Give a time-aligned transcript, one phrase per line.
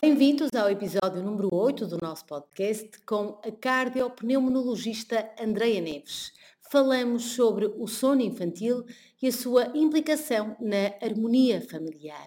[0.00, 6.32] Bem-vindos ao episódio número 8 do nosso podcast com a cardiopneumologista Andreia Neves.
[6.70, 8.86] Falamos sobre o sono infantil
[9.20, 12.26] e a sua implicação na harmonia familiar.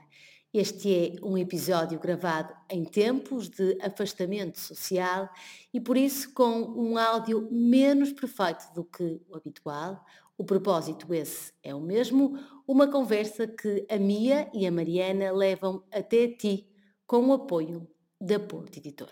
[0.53, 5.27] Este é um episódio gravado em tempos de afastamento social
[5.73, 10.05] e por isso com um áudio menos perfeito do que o habitual.
[10.37, 12.37] O propósito esse é o mesmo,
[12.67, 16.69] uma conversa que a Mia e a Mariana levam até ti
[17.07, 17.87] com o apoio
[18.19, 19.11] da Porto Editora.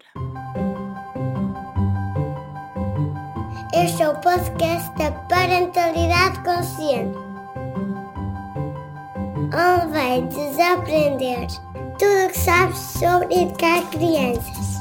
[3.74, 7.18] Este é o podcast da Parentalidade Consciente,
[9.54, 11.47] onde vai desaprender
[12.00, 14.74] tudo o que sabes sobre educar crianças.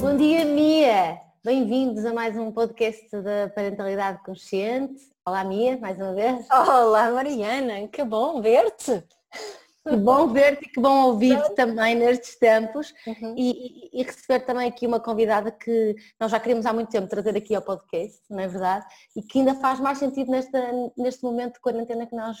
[0.00, 1.20] Bom dia, Mia!
[1.44, 5.15] Bem-vindos a mais um podcast da Parentalidade Consciente.
[5.28, 6.46] Olá, Mia, mais uma vez.
[6.48, 9.04] Olá, Mariana, que bom ver-te.
[9.82, 13.34] Que bom ver-te e que bom ouvir-te também nestes tempos uhum.
[13.36, 17.08] e, e, e, receber também aqui uma convidada que nós já queríamos há muito tempo
[17.08, 18.86] trazer aqui ao podcast, não é verdade?
[19.16, 22.36] E que ainda faz mais sentido nesta, neste momento de quarentena que nós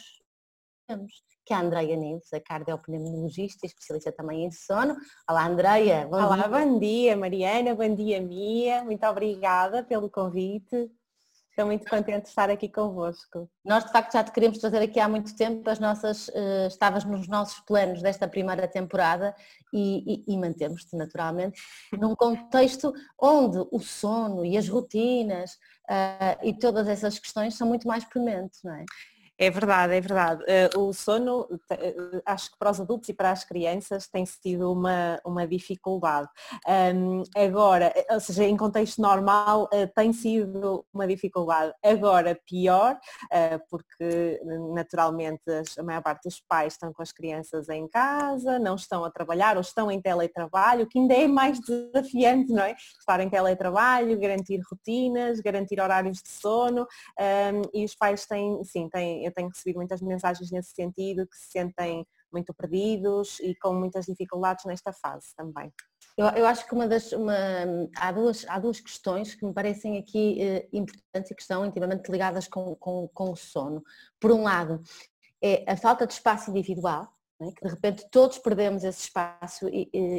[0.86, 1.12] temos
[1.44, 4.96] que é a Andreia Neves, a cardiopneumologista e especialista também em sono.
[5.28, 6.48] Olá Andreia, Olá, dia.
[6.48, 10.88] bom dia Mariana, bom dia Mia, muito obrigada pelo convite.
[11.56, 13.48] Estou muito contente de estar aqui convosco.
[13.64, 17.02] Nós de facto já te queríamos trazer aqui há muito tempo, as nossas, uh, estavas
[17.02, 19.34] nos nossos planos desta primeira temporada
[19.72, 21.58] e, e, e mantemos-te naturalmente
[21.98, 25.52] num contexto onde o sono e as rotinas
[25.88, 28.84] uh, e todas essas questões são muito mais prementes, não é?
[29.38, 30.42] É verdade, é verdade.
[30.74, 34.72] Uh, o sono, uh, acho que para os adultos e para as crianças tem sido
[34.72, 36.26] uma, uma dificuldade.
[36.66, 41.74] Um, agora, eh, ou seja, em contexto normal uh, tem sido uma dificuldade.
[41.84, 42.98] Agora, pior,
[43.68, 44.40] porque
[44.72, 45.42] naturalmente
[45.78, 49.56] a maior parte dos pais estão com as crianças em casa, não estão a trabalhar
[49.56, 52.74] ou estão em teletrabalho, que ainda é mais desafiante, não é?
[52.98, 56.86] Estar em teletrabalho, garantir rotinas, garantir horários de sono
[57.18, 61.36] um, e os pais têm, sim, têm eu tenho recebido muitas mensagens nesse sentido, que
[61.36, 65.72] se sentem muito perdidos e com muitas dificuldades nesta fase também.
[66.16, 67.34] Eu, eu acho que uma das, uma,
[67.96, 72.10] há, duas, há duas questões que me parecem aqui eh, importantes e que estão intimamente
[72.10, 73.82] ligadas com, com, com o sono.
[74.18, 74.82] Por um lado,
[75.42, 77.08] é a falta de espaço individual,
[77.40, 77.52] é?
[77.52, 79.66] que de repente todos perdemos esse espaço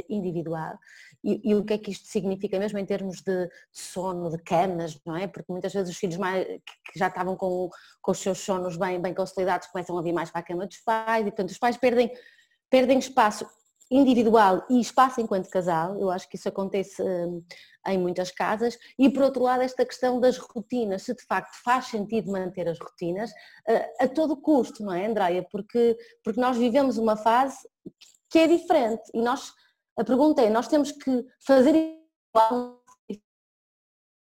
[0.09, 0.77] individual
[1.23, 4.99] e, e, o que é que isto significa mesmo em termos de sono, de camas,
[5.05, 5.27] não é?
[5.27, 7.69] Porque muitas vezes os filhos mais, que já estavam com,
[8.01, 10.77] com os seus sonos bem, bem consolidados começam a vir mais para a cama dos
[10.77, 12.11] pais e portanto os pais perdem,
[12.69, 13.47] perdem espaço
[13.89, 17.43] individual e espaço enquanto casal, eu acho que isso acontece hum,
[17.87, 21.85] em muitas casas, e por outro lado esta questão das rotinas, se de facto faz
[21.85, 25.45] sentido manter as rotinas uh, a todo custo, não é Andréia?
[25.49, 27.57] Porque, porque nós vivemos uma fase
[28.29, 29.53] que é diferente e nós,
[29.97, 31.75] a pergunta é, nós temos que fazer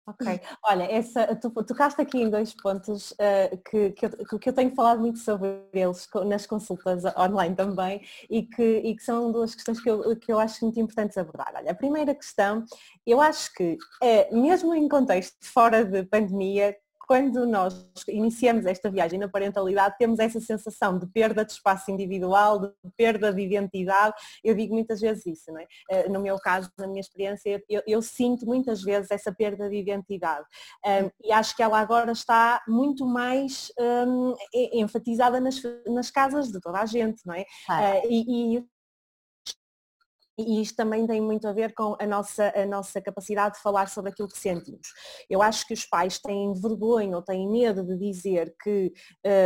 [0.08, 4.52] Ok, olha, essa, tu tocaste aqui em dois pontos uh, que, que eu, que, eu,
[4.52, 8.00] tenho falado muito sobre eles nas consultas online também
[8.30, 11.52] e que, e que são duas questões que eu, que eu acho muito importantes abordar.
[11.56, 12.64] Olha, a primeira questão,
[13.04, 19.18] eu acho que é, mesmo em contexto fora de pandemia, quando nós iniciamos esta viagem
[19.18, 24.14] na parentalidade, temos essa sensação de perda de espaço individual, de perda de identidade.
[24.42, 25.66] Eu digo muitas vezes isso, não é?
[25.90, 29.76] Eh, no meu caso, na minha experiência, eu, eu sinto muitas vezes essa perda de
[29.76, 30.44] identidade.
[30.84, 34.34] Um, e acho que ela agora está muito mais um,
[34.72, 37.44] enfatizada nas, nas casas de toda a gente, não é?
[37.68, 38.00] Ah.
[38.04, 38.64] Uh, e, e
[40.38, 43.88] e isto também tem muito a ver com a nossa, a nossa capacidade de falar
[43.88, 44.88] sobre aquilo que sentimos.
[45.30, 48.92] Eu acho que os pais têm vergonha ou têm medo de dizer que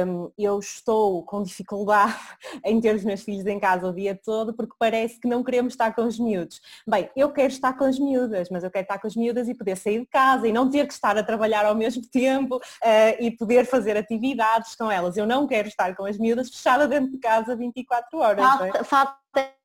[0.06, 2.16] um, eu estou com dificuldade
[2.64, 5.74] em ter os meus filhos em casa o dia todo porque parece que não queremos
[5.74, 6.60] estar com os miúdos.
[6.86, 9.54] Bem, eu quero estar com as miúdas, mas eu quero estar com as miúdas e
[9.54, 12.60] poder sair de casa e não ter que estar a trabalhar ao mesmo tempo uh,
[13.20, 15.16] e poder fazer atividades com elas.
[15.16, 18.44] Eu não quero estar com as miúdas fechada dentro de casa 24 horas.
[18.44, 18.84] Falta, é?
[18.84, 19.59] falta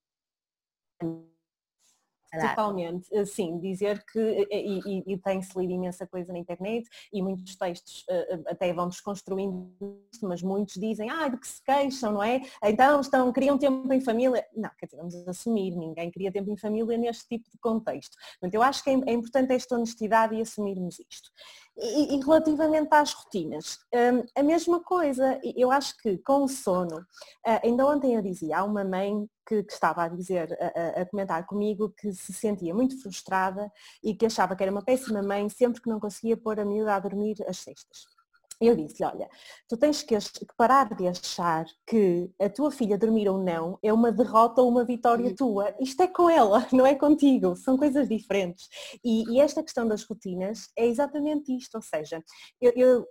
[2.39, 6.87] Totalmente, eh, sim, dizer que, eh, e, e, e tem-se lido imensa coisa na internet
[7.11, 9.73] e muitos textos uh, até vão desconstruindo
[10.11, 12.41] isto, mas muitos dizem, ah, de que se queixam, não é?
[12.63, 14.45] Então estão, queriam tempo em família.
[14.55, 18.17] Não, quer dizer, vamos assumir, ninguém queria tempo em família neste tipo de contexto.
[18.39, 21.29] Portanto, eu acho que é, é importante esta honestidade e assumirmos isto.
[21.77, 26.99] E, e, relativamente às rotinas, um, a mesma coisa, eu acho que com o sono,
[26.99, 31.05] uh, ainda ontem eu dizia, há uma mãe que, que estava a dizer, a, a,
[31.05, 33.69] comentar comigo que se sentia muito frustrada
[34.01, 36.95] e que achava que era uma péssima mãe sempre que não conseguia pôr a miúda
[36.95, 38.14] a dormir às sextas.
[38.59, 39.29] Eu disse olha,
[39.67, 40.15] tu tens que,
[40.57, 44.83] parar de achar que a tua filha dormir ou não é uma derrota ou uma
[44.83, 45.35] vitória uhum.
[45.35, 45.75] tua.
[45.79, 48.67] Isto é com ela, não é contigo, são coisas diferentes.
[49.03, 52.23] E, e esta questão das rotinas é exatamente isto, ou seja,
[52.61, 53.07] eu, eu,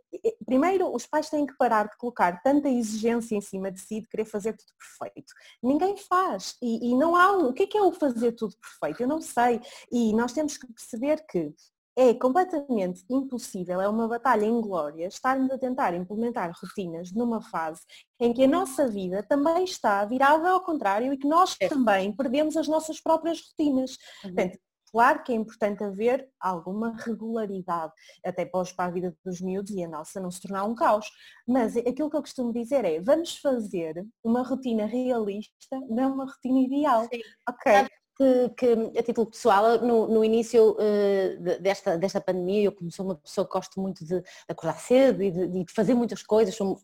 [0.46, 4.08] primeiro os pais têm que parar de colocar tanta exigência em cima de si de
[4.08, 5.32] querer fazer tudo perfeito.
[5.62, 8.54] Ninguém faz e, e não há um, o que é que é o fazer tudo
[8.56, 9.02] perfeito?
[9.02, 9.60] Eu não sei.
[9.90, 11.52] E nós temos que perceber que
[11.96, 17.82] é completamente impossível, é uma batalha inglória estarmos a tentar implementar rotinas numa fase
[18.18, 21.68] em que a nossa vida também está virada ao contrário e que nós é.
[21.68, 23.92] também perdemos as nossas próprias rotinas.
[24.24, 24.34] Uhum.
[24.34, 24.58] Portanto,
[24.90, 27.92] claro que é importante haver alguma regularidade,
[28.24, 31.06] até para a vida dos miúdos e a nossa não se tornar um caos.
[31.46, 36.58] Mas aquilo que eu costumo dizer é, vamos fazer uma rotina realista, não uma rotina
[36.58, 37.02] ideal.
[37.04, 37.20] Sim.
[37.48, 42.90] Ok que, que, a título pessoal, no, no início uh, desta, desta pandemia, eu como
[42.90, 46.54] sou uma pessoa que gosto muito de, acordar cedo e de, de, fazer muitas coisas,
[46.54, 46.80] sou,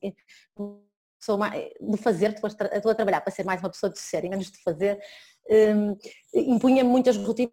[1.21, 3.99] sou mais, de fazer, estou a, estou a, trabalhar para ser mais uma pessoa de
[3.99, 5.01] ser e menos de fazer,
[5.49, 5.97] um,
[6.35, 7.53] impunha muitas rotinas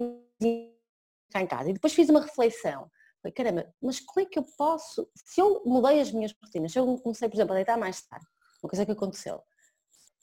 [1.31, 1.69] cá em casa.
[1.69, 2.89] E depois fiz uma reflexão.
[3.21, 6.79] Falei, caramba, mas como é que eu posso, se eu mudei as minhas rotinas, se
[6.79, 8.25] eu comecei, por exemplo, a deitar mais tarde,
[8.63, 9.41] uma coisa que aconteceu,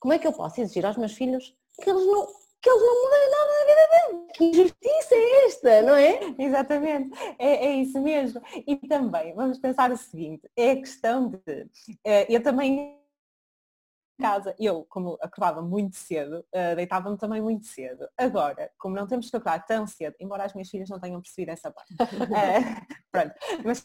[0.00, 2.28] como é que eu posso exigir aos meus filhos que eles não
[2.64, 4.32] que eles não mudem nada na vida deles.
[4.34, 6.20] Que injustiça é esta, não é?
[6.38, 8.40] Exatamente, é, é, isso mesmo.
[8.66, 11.68] E também, vamos pensar o seguinte, é a questão de,
[12.04, 12.98] eh, eu também
[14.18, 18.08] casa, eu como acordava muito cedo, uh, deitava-me também muito cedo.
[18.16, 21.50] Agora, como não temos que acordar tão cedo, embora as minhas filhas não tenham percebido
[21.50, 21.96] essa parte, uh,
[23.10, 23.34] pronto,
[23.64, 23.84] mas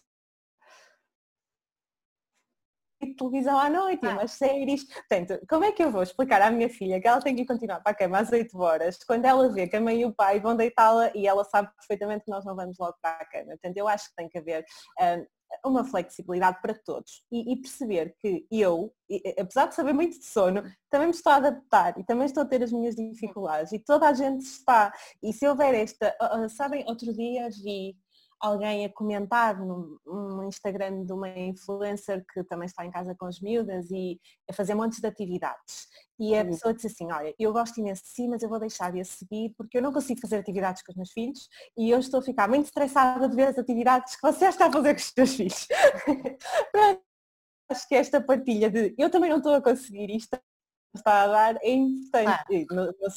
[3.16, 4.12] televisão à noite, ah.
[4.12, 4.86] umas séries.
[4.86, 7.82] Portanto, como é que eu vou explicar à minha filha que ela tem que continuar
[7.82, 10.40] para a cama às 8 horas, quando ela vê que a mãe e o pai
[10.40, 13.48] vão deitá-la e ela sabe perfeitamente que nós não vamos logo para a cama.
[13.48, 14.66] Portanto, eu acho que tem que haver
[15.02, 15.26] um,
[15.66, 18.94] uma flexibilidade para todos e, e, perceber que eu,
[19.38, 22.46] apesar de saber muito de sono, também me estou a adaptar e também estou a
[22.46, 24.94] ter as minhas dificuldades e toda a gente está.
[25.24, 27.96] E se houver esta, uh, sabem, outro dia vi
[28.40, 33.26] alguém a comentar no, no, Instagram de uma influencer que também está em casa com
[33.26, 34.20] as miúdas e
[34.50, 35.88] a fazer montes de atividades.
[36.18, 36.50] E a uhum.
[36.50, 39.06] pessoa disse assim, olha, eu gosto imenso de si, mas eu vou deixar de a
[39.06, 42.24] seguir porque eu não consigo fazer atividades com os meus filhos e eu estou a
[42.24, 45.36] ficar muito estressada de ver as atividades que você está a fazer com os seus
[45.36, 45.68] filhos.
[47.70, 50.40] Acho que esta partilha de eu também não estou a conseguir isto
[50.96, 52.68] está a dar é importante.
[52.72, 53.12] Ah.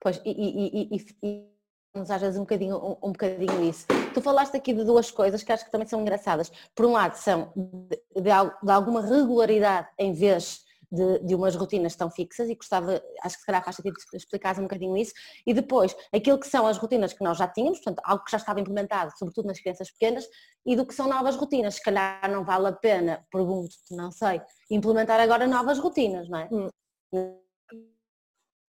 [0.00, 1.55] Pois, e, e, e, e
[2.00, 3.86] às vezes um bocadinho, um, um, bocadinho isso.
[4.12, 6.50] Tu falaste aqui de duas coisas que acho que também são engraçadas.
[6.74, 8.30] Por um lado são de, de,
[8.62, 13.40] de alguma regularidade em vez de, de, umas rotinas tão fixas e gostava, acho que
[13.40, 15.12] se calhar faz sentido explicar um bocadinho isso.
[15.46, 18.38] E depois, aquilo que são as rotinas que nós já tínhamos, portanto, algo que já
[18.38, 20.26] estava implementado, sobretudo nas crianças pequenas,
[20.64, 21.74] e do que são novas rotinas.
[21.74, 24.40] Se calhar não vale a pena, pergunto-te, não sei,
[24.70, 26.48] implementar agora novas rotinas, não é?
[26.52, 26.68] Hum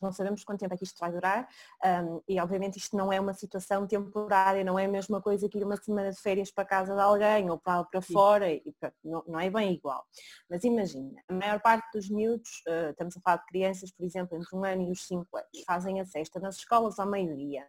[0.01, 1.47] não sabemos quanto tempo é que isto vai durar
[1.83, 5.57] um, e obviamente isto não é uma situação temporária, não é a mesma coisa que
[5.57, 8.63] ir uma semana de férias para casa de alguém ou para, para fora, e,
[9.03, 10.03] não, não, é bem igual.
[10.49, 14.37] Mas imagina, a maior parte dos miúdos, uh, estamos a falar de crianças, por exemplo,
[14.37, 17.67] entre um ano e os cinco anos, fazem a cesta nas escolas ao meio-dia.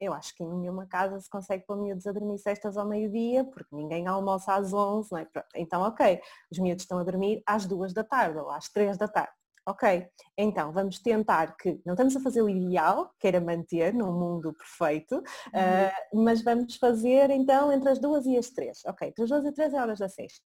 [0.00, 3.44] Eu acho que em nenhuma casa se consegue pôr miúdos a dormir cestas ao meio-dia,
[3.44, 5.28] porque ninguém almoça às 11, não é?
[5.54, 6.20] Então, ok,
[6.50, 9.32] os miúdos estão a dormir às duas da tarde ou às três da tarde
[9.66, 10.06] ok,
[10.36, 14.52] então vamos tentar que, não estamos a fazer o ideal, que era manter num mundo
[14.54, 16.20] perfeito, uhum.
[16.20, 18.84] uh, mas vamos fazer então entre as duas e as três.
[18.86, 20.42] Ok, entre as duas e três é horas da sexta.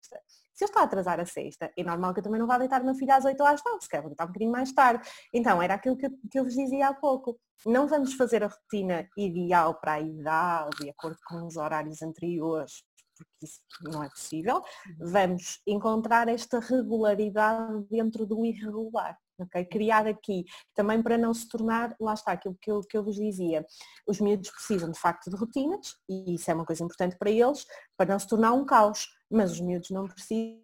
[0.54, 2.85] Se eu estou a atrasar a sexta, é normal que eu também não vá deitar
[2.85, 5.09] meu filho às 8 ou às 9, se quer deitar um bocadinho mais tarde.
[5.33, 7.38] Então, era aquilo que, que eu vos dizia há pouco.
[7.64, 12.85] Não vamos fazer a rotina ideal para a idade, de acordo com os horários anteriores,
[13.25, 14.62] porque isso não é possível,
[14.99, 19.19] vamos encontrar esta regularidade dentro do irregular.
[19.38, 19.64] Okay?
[19.64, 23.17] Criar aqui, também para não se tornar, lá está, aquilo que eu, que eu vos
[23.17, 23.64] dizia,
[24.07, 27.67] os miúdos precisam de facto de rotinas, e isso é uma coisa importante para eles,
[27.97, 30.62] para não se tornar um caos, mas os miúdos não precisam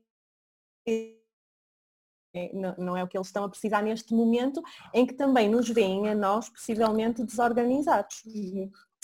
[2.76, 4.62] não é o que eles estão a precisar neste momento,
[4.94, 8.22] em que também nos veem a nós possivelmente desorganizados.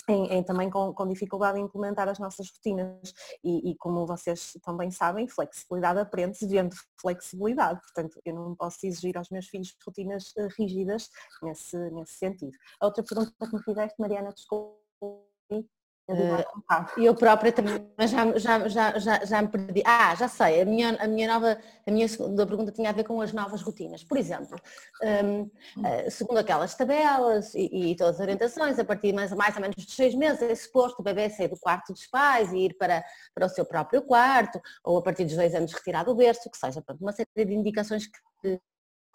[0.07, 3.11] Em, em, também com, com, dificuldade em implementar as nossas rotinas
[3.43, 9.17] e, e como vocês também sabem, flexibilidade aprende-se vendo flexibilidade, portanto eu não posso exigir
[9.17, 11.09] aos meus filhos rotinas uh, rígidas
[11.41, 12.55] nesse, nesse sentido.
[12.79, 15.67] A outra pergunta que me fizeste, Mariana, desculpe.
[16.07, 19.81] Uh, eu própria também já, já, já, já, já me perdi.
[19.83, 23.03] Ah, já sei, a minha, a minha nova, a minha segunda pergunta tinha a ver
[23.05, 24.03] com as novas rotinas.
[24.03, 24.55] Por exemplo,
[25.01, 29.55] um, uh, segundo aquelas tabelas e, e, todas as orientações, a partir de mais, mais
[29.55, 32.65] ou menos de seis meses é suposto o bebê sair do quarto dos pais e
[32.65, 36.13] ir para, para o seu próprio quarto, ou a partir dos dois anos retirar do
[36.13, 38.59] berço, que seja, uma série de indicações que,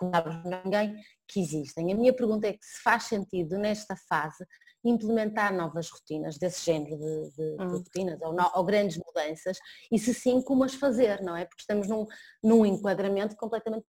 [0.02, 0.94] não ninguém
[1.28, 1.92] que existem.
[1.92, 4.44] A minha pergunta é que se faz sentido nesta fase
[4.84, 7.66] implementar novas rotinas desse género de, de, hum.
[7.68, 9.58] de rotinas ou, no, ou, grandes mudanças
[9.90, 11.44] e se sim, como as fazer, não é?
[11.44, 12.06] Porque estamos num,
[12.42, 13.84] num enquadramento completamente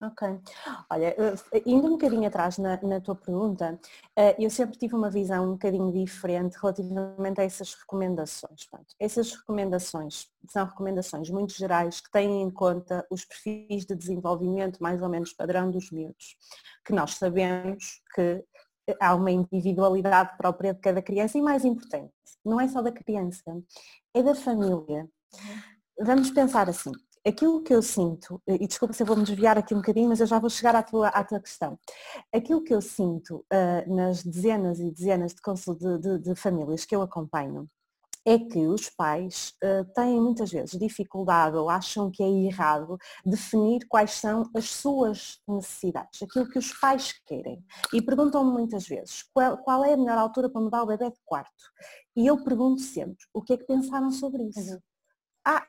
[0.00, 0.28] Ok.
[0.88, 3.78] Olha, eh, indo um bocadinho atrás na, na, tua pergunta,
[4.14, 8.64] eh, eu sempre tive uma visão um bocadinho diferente relativamente a essas recomendações.
[8.66, 14.80] Portanto, essas recomendações são recomendações muito gerais que têm em conta os perfis de desenvolvimento
[14.80, 16.36] mais ou menos padrão dos miúdos,
[16.84, 18.44] que nós sabemos que
[19.00, 22.12] há uma individualidade própria de cada criança e mais importante,
[22.44, 23.60] não é só da criança,
[24.14, 25.08] é da família.
[26.00, 26.92] Vamos pensar assim,
[27.26, 30.20] aquilo que eu sinto, e desculpa se eu vou me desviar aqui um bocadinho, mas
[30.20, 31.78] eu já vou chegar à tua, à tua questão.
[32.32, 36.94] Aquilo que eu sinto uh, nas dezenas e dezenas de, de, de, de famílias que
[36.94, 37.68] eu acompanho
[38.28, 43.86] é que os pais uh, têm muitas vezes dificuldade ou acham que é errado definir
[43.88, 47.64] quais são as suas necessidades, aquilo que os pais querem.
[47.90, 51.18] E perguntam-me muitas vezes qual, qual, é a melhor altura para mudar o bebê de
[51.24, 51.64] quarto.
[52.14, 54.74] E eu pergunto sempre, o que é que pensaram sobre isso?
[54.74, 54.80] Uhum.
[55.46, 55.66] Ah,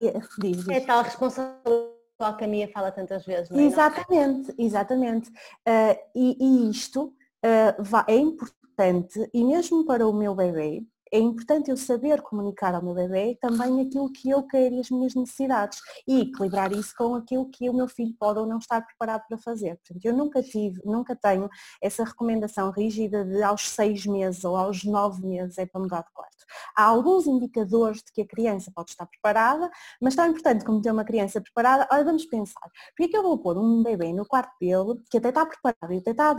[0.00, 0.68] é, diz, diz.
[0.68, 1.98] é tal responsabilidade
[2.38, 3.62] que a Mia fala tantas vezes, não é?
[3.62, 5.30] Exatamente, exatamente.
[5.30, 7.06] Uh, e, e, isto
[7.44, 12.82] uh, é importante, e mesmo para o meu bebê, é importante eu saber comunicar ao
[12.82, 17.14] meu bebê também aquilo que eu quero e as minhas necessidades e equilibrar isso com
[17.14, 19.76] aquilo que o meu filho pode ou não estar preparado para fazer.
[19.76, 21.48] Portanto, eu nunca tive, nunca tenho
[21.82, 26.12] essa recomendação rígida de aos seis meses ou aos nove meses é para mudar de
[26.12, 26.44] quarto.
[26.76, 30.90] Há alguns indicadores de que a criança pode estar preparada, mas tão importante como ter
[30.90, 34.52] uma criança preparada, olha, vamos pensar, por que eu vou pôr um bebê no quarto
[34.60, 36.34] dele que até está preparado e até está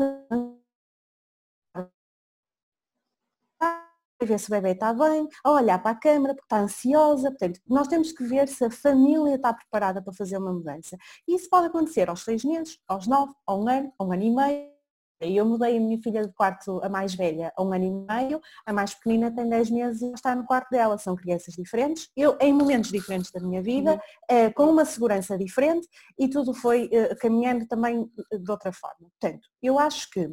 [4.26, 7.60] ver se o bebê está bem, a olhar para a câmara porque está ansiosa, portanto,
[7.68, 10.98] nós temos que ver se a família está preparada para fazer uma mudança.
[11.28, 14.24] E isso pode acontecer aos seis meses, aos nove, a um ano, a um ano
[14.24, 14.80] e meio.
[15.22, 18.40] Eu mudei a minha filha de quarto, a mais velha, a um ano e meio,
[18.66, 20.98] a mais pequenina tem 10 meses e está no quarto dela.
[20.98, 24.00] São crianças diferentes, eu em momentos diferentes da minha vida, uhum.
[24.30, 29.10] eh, com uma segurança diferente e tudo foi eh, caminhando também eh, de outra forma.
[29.20, 30.30] Portanto, eu acho que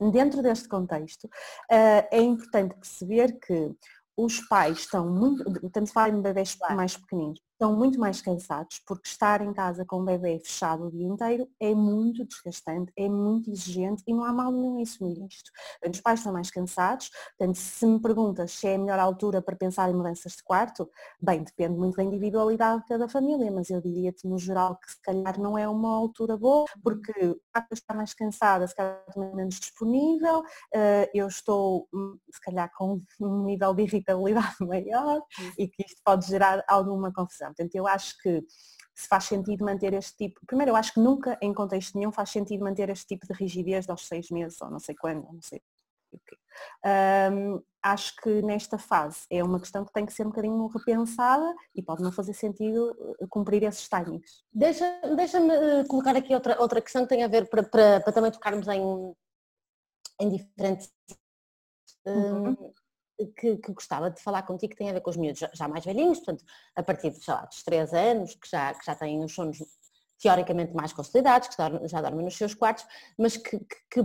[0.00, 1.28] Dentro deste contexto,
[1.70, 3.72] eh, é importante perceber que
[4.16, 8.80] os pais estão muito, tanto se fala em bebês mais pequeninos, estão muito mais cansados
[8.86, 13.08] porque estar em casa com o bebê fechado o dia inteiro é muito desgastante, é
[13.08, 15.50] muito exigente e não há mal nenhum em assumir isto.
[15.88, 19.56] Os pais estão mais cansados, portanto se me perguntas se é a melhor altura para
[19.56, 20.88] pensar em mudanças de quarto,
[21.20, 25.00] bem, depende muito da individualidade de cada família, mas eu diria-te no geral que se
[25.02, 27.12] calhar não é uma altura boa, porque
[27.54, 30.42] a está mais cansada, se calhar menos disponível,
[30.74, 35.22] eh, eu estou hum, se calhar com um nível de irritabilidade maior
[35.58, 37.43] e que isto pode gerar alguma confusão.
[37.48, 38.42] Portanto, eu acho que
[38.94, 42.30] se faz sentido manter este tipo, primeiro eu acho que nunca em contexto nenhum faz
[42.30, 45.60] sentido manter este tipo de rigidez aos seis meses ou não sei quando, não sei
[46.12, 46.36] o quê.
[47.32, 51.52] Um, acho que nesta fase é uma questão que tem que ser um bocadinho repensada
[51.74, 54.44] e pode não fazer sentido eh, cumprir esses timings.
[54.52, 58.12] Deixa-me deixa eh, colocar aqui outra, outra questão que tem a ver para, para, para
[58.12, 59.14] também tocarmos em,
[60.20, 60.88] em diferentes
[62.06, 62.72] uhum
[63.36, 65.84] que, que, gostava de falar contigo que tem a ver com os miúdos já, mais
[65.84, 66.44] velhinhos, portanto,
[66.74, 69.58] a partir de, lá, dos 3 anos, que já, que já têm os sonos
[70.20, 72.86] teoricamente mais consolidados, que já dormem nos seus quartos,
[73.18, 73.58] mas que,
[73.90, 74.04] que,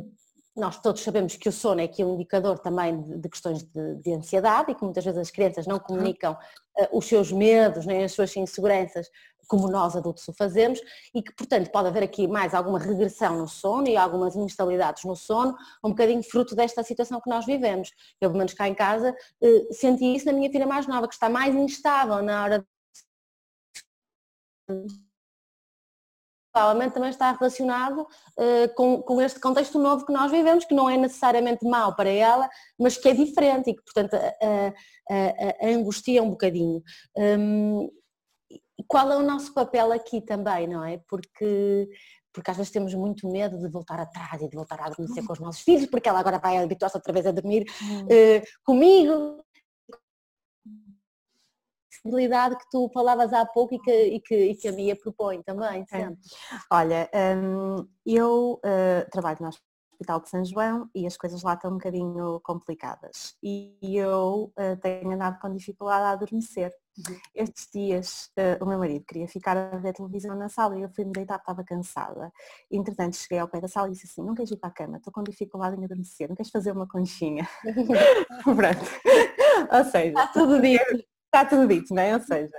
[0.60, 3.96] nós todos sabemos que o sono é aqui um indicador também de, de questões de,
[3.96, 8.04] de, ansiedade e que muitas vezes as crianças não comunicam uh, os seus medos nem
[8.04, 9.10] as suas inseguranças
[9.48, 10.80] como nós adultos o fazemos
[11.14, 15.16] e que portanto pode haver aqui mais alguma regressão no sono e algumas instabilidades no
[15.16, 17.90] sono, um bocadinho fruto desta situação que nós vivemos.
[18.22, 19.12] Eu pelo menos cá em casa
[19.42, 22.66] uh, senti isso na minha filha mais nova, que está mais instável na hora de
[26.52, 30.90] provavelmente também está relacionado uh, com, com este contexto novo que nós vivemos, que não
[30.90, 34.74] é necessariamente mau para ela, mas que é diferente e que, portanto, a,
[35.10, 36.82] a, a angustia um bocadinho.
[37.16, 37.90] Um,
[38.88, 41.00] qual é o nosso papel aqui também, não é?
[41.08, 41.88] Porque
[42.32, 45.34] porque às vezes temos muito medo de voltar atrás e de voltar a adormecer com
[45.34, 49.44] os nossos filhos, porque ela agora vai habituar-se outra vez a dormir uh, comigo,
[52.00, 55.42] flexibilidade que tu falavas há pouco e que, e que, e que a Mia propõe
[55.44, 56.18] também, sempre.
[56.72, 61.72] Olha, um, eu uh, trabalho no Hospital de São João e as coisas lá estão
[61.72, 63.36] um bocadinho complicadas.
[63.44, 66.72] E eu uh, tenho andado com dificuldade a adormecer.
[66.98, 67.18] Uhum.
[67.36, 70.90] Estes dias uh, o meu marido queria ficar a ver televisão na sala e eu
[70.90, 72.32] fui-me deitar, estava cansada.
[72.72, 74.98] Entretanto cheguei ao pé da sala e disse assim, não queres ir para a cama,
[74.98, 77.48] estou com dificuldade em adormecer, não queres fazer uma conchinha?
[78.44, 79.76] Pronto.
[79.78, 81.10] Ou seja, está tudo dito.
[81.32, 82.16] Está tudo dito, não é?
[82.16, 82.58] Ou seja,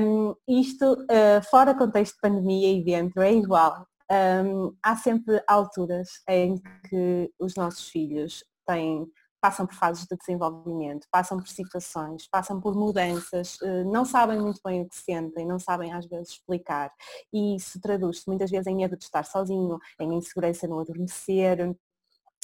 [0.00, 3.84] um, isto uh, fora contexto de pandemia e dentro é igual.
[4.08, 6.54] Um, há sempre alturas em
[6.88, 9.04] que os nossos filhos têm
[9.40, 14.60] passam por fases de desenvolvimento, passam por situações, passam por mudanças, eh, não sabem muito
[14.64, 16.90] bem o que sentem, não sabem às vezes explicar
[17.32, 21.60] e isso traduz-se muitas vezes em medo de estar sozinho, em insegurança no adormecer,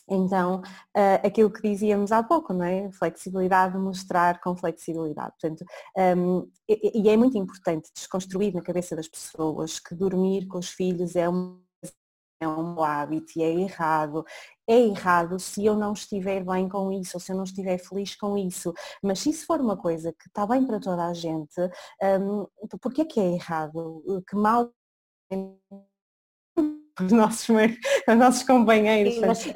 [0.08, 2.90] então, uh, aquilo que dizíamos há pouco, não é?
[2.92, 5.32] Flexibilidade, mostrar com flexibilidade.
[5.40, 5.64] Portanto,
[6.16, 10.70] um, e, e, é muito importante desconstruir na cabeça das pessoas que dormir com os
[10.70, 11.60] filhos é um,
[12.40, 14.24] é um hábito e é errado.
[14.68, 18.16] É errado se eu não estiver bem com isso ou se eu não estiver feliz
[18.16, 18.72] com isso.
[19.02, 21.60] Mas se isso for uma coisa que está bem para toda a gente,
[22.20, 22.46] um,
[22.80, 24.02] porquê é que é errado?
[24.28, 24.72] Que mal
[27.04, 27.48] os nossos,
[28.08, 29.14] os nossos companheiros.
[29.14, 29.52] Sim, mas, uh,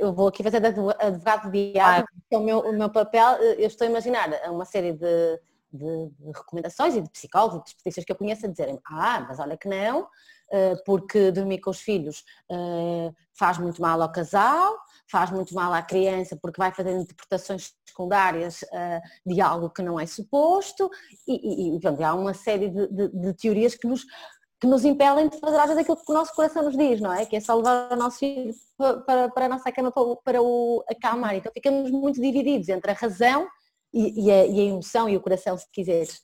[0.00, 2.36] eu vou aqui fazer de advogado de diabo, ah.
[2.36, 5.40] o meu, o meu papel, eh, eu estou a imaginar uma série de,
[5.72, 9.24] de, de recomendações e de psicólogos e de especialistas que eu conheço a dizerem, ah,
[9.28, 10.08] mas olha que não,
[10.84, 12.24] porque dormir com os filhos
[13.38, 14.76] faz muito mal ao casal,
[15.08, 18.64] faz muito mal à criança porque vai fazer interpretações secundárias
[19.24, 20.90] de algo que não é suposto
[21.26, 24.04] e, e, e há uma série de, de, de teorias que nos
[24.60, 27.12] que nos impelem de fazer às vezes aquilo que o nosso coração nos diz, não
[27.12, 27.24] é?
[27.24, 28.54] Que é só levar o nosso filho
[29.06, 31.34] para, para a nossa cama para, para o acalmar.
[31.34, 33.48] Então ficamos muito divididos entre a razão
[33.92, 36.22] e, e, a, e a emoção e o coração, se quiseres.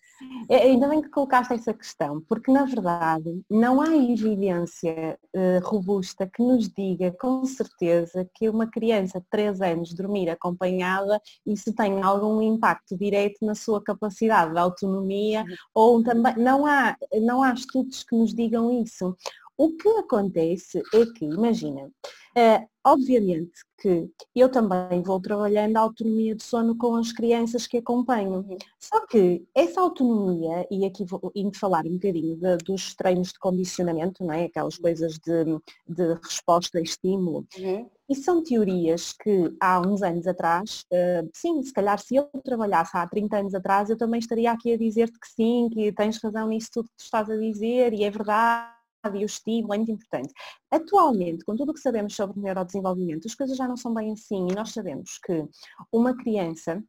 [0.48, 6.26] É, ainda bem que colocaste essa questão, porque na verdade não há evidência uh, robusta
[6.26, 12.02] que nos diga com certeza que uma criança de 3 anos dormir acompanhada isso tem
[12.02, 15.56] algum impacto direto na sua capacidade de autonomia uhum.
[15.74, 19.14] ou também não há, não há estudos que nos digam isso.
[19.58, 26.34] O que acontece é que, imagina, uh, obviamente que eu também vou trabalhando a autonomia
[26.34, 28.36] de sono com as crianças que acompanho.
[28.36, 28.58] Uhum.
[28.78, 33.38] Só que essa autonomia, e aqui vou indo falar um bocadinho de, dos treinos de
[33.38, 34.44] condicionamento, não é?
[34.44, 35.44] aquelas coisas de,
[35.88, 37.88] de resposta a estímulo, uhum.
[38.08, 42.96] e são teorias que há uns anos atrás, uh, sim, se calhar se eu trabalhasse
[42.96, 46.48] há 30 anos atrás, eu também estaria aqui a dizer-te que sim, que tens razão
[46.48, 48.75] nisso tudo que tu estás a dizer, e é verdade
[49.14, 50.32] e o estímulo é muito importante.
[50.70, 54.12] Atualmente, com tudo o que sabemos sobre o neurodesenvolvimento, as coisas já não são bem
[54.12, 55.46] assim e nós sabemos que
[55.92, 56.82] uma criança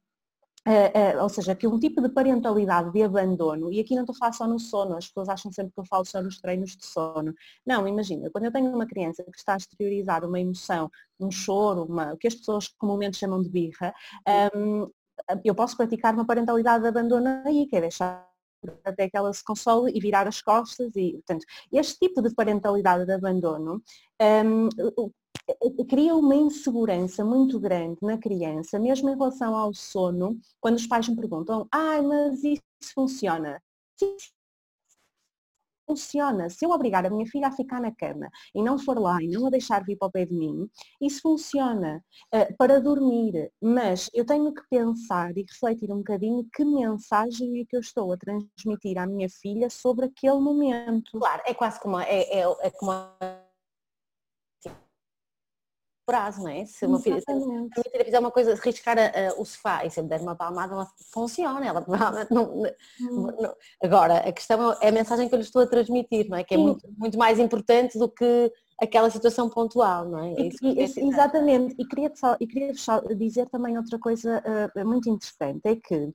[0.67, 4.13] Uh, uh, ou seja, que um tipo de parentalidade de abandono, e aqui não estou
[4.13, 6.75] a falar só no sono, as pessoas acham sempre que eu falo só nos treinos
[6.75, 7.33] de sono.
[7.65, 11.85] Não, imagina, quando eu tenho uma criança que está a exteriorizar uma emoção, um choro,
[11.85, 13.93] uma, o que as pessoas comumente chamam de birra,
[14.53, 14.91] um,
[15.45, 18.26] eu posso praticar uma parentalidade de abandono aí, que é deixar
[18.83, 23.05] até que ela se console e virar as costas e, portanto, este tipo de parentalidade
[23.05, 23.81] de abandono
[24.45, 24.69] um,
[25.87, 31.07] cria uma insegurança muito grande na criança, mesmo em relação ao sono, quando os pais
[31.07, 32.61] me perguntam, ah, mas isso
[32.93, 33.61] funciona?
[35.87, 36.49] Funciona.
[36.49, 39.27] Se eu obrigar a minha filha a ficar na cama e não for lá e
[39.27, 40.69] não a deixar vir para o pé de mim,
[41.01, 42.03] isso funciona
[42.35, 43.51] uh, para dormir.
[43.61, 48.11] Mas eu tenho que pensar e refletir um bocadinho que mensagem é que eu estou
[48.11, 51.17] a transmitir à minha filha sobre aquele momento.
[51.17, 52.91] Claro, é quase como, é, é, é como
[56.07, 56.65] prazo, não é?
[56.65, 59.91] Se uma filha, se a minha filha fizer uma coisa, riscar uh, o sofá e
[59.91, 62.63] se eu me der uma palmada, ela funciona, ela provavelmente não,
[63.01, 63.27] hum.
[63.39, 66.45] não, Agora, a questão é a mensagem que eu lhe estou a transmitir, não é?
[66.45, 70.33] Que é muito, muito mais importante do que aquela situação pontual, não é?
[70.33, 72.71] é e, exatamente, e queria, só, e queria
[73.15, 74.41] dizer também outra coisa
[74.75, 76.13] uh, muito interessante, é que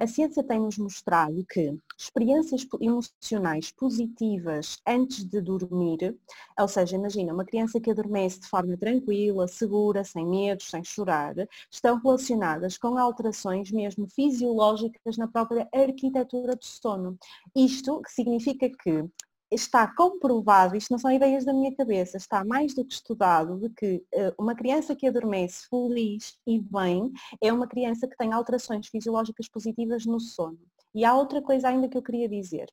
[0.00, 6.16] a ciência tem-nos mostrado que experiências emocionais positivas antes de dormir,
[6.58, 11.34] ou seja, imagina uma criança que adormece de forma tranquila, segura, sem medos, sem chorar,
[11.70, 17.18] estão relacionadas com alterações mesmo fisiológicas na própria arquitetura do sono.
[17.54, 19.04] Isto significa que
[19.50, 23.70] está comprovado, isto não são ideias da minha cabeça, está mais do que estudado de
[23.70, 28.86] que uh, uma criança que adormece feliz e bem é uma criança que tem alterações
[28.86, 30.58] fisiológicas positivas no sono.
[30.94, 32.66] E há outra coisa ainda que eu queria dizer.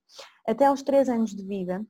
[0.48, 1.86] Até aos 3 anos de vida,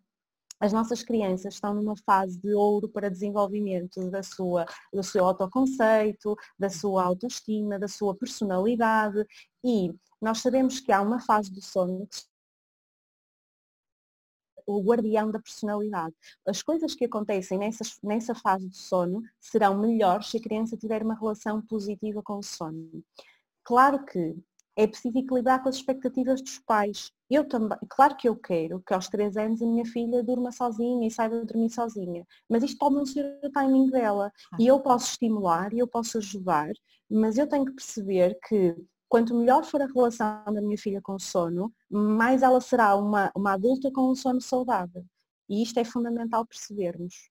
[0.59, 6.35] as nossas crianças estão numa fase de ouro para desenvolvimento da sua, do seu autoconceito,
[6.57, 9.23] da sua autoestima, da sua personalidade
[9.63, 12.17] e nós sabemos que há uma fase do sono que
[14.67, 16.13] o guardião da personalidade.
[16.45, 21.01] As coisas que acontecem nessas, nessa fase do sono serão melhores se a criança tiver
[21.01, 23.01] uma relação positiva com o sono.
[23.63, 24.35] Claro que
[24.75, 27.11] é preciso equilibrar com as expectativas dos pais.
[27.29, 31.07] Eu também, claro que eu quero que aos 3 anos a minha filha durma sozinha
[31.07, 34.31] e saiba dormir sozinha, mas isto pode não ser o timing dela.
[34.59, 36.71] E eu posso estimular e eu posso ajudar,
[37.09, 38.75] mas eu tenho que perceber que
[39.09, 43.31] quanto melhor for a relação da minha filha com o sono, mais ela será uma,
[43.35, 45.05] uma adulta com um sono saudável.
[45.49, 47.29] E isto é fundamental percebermos.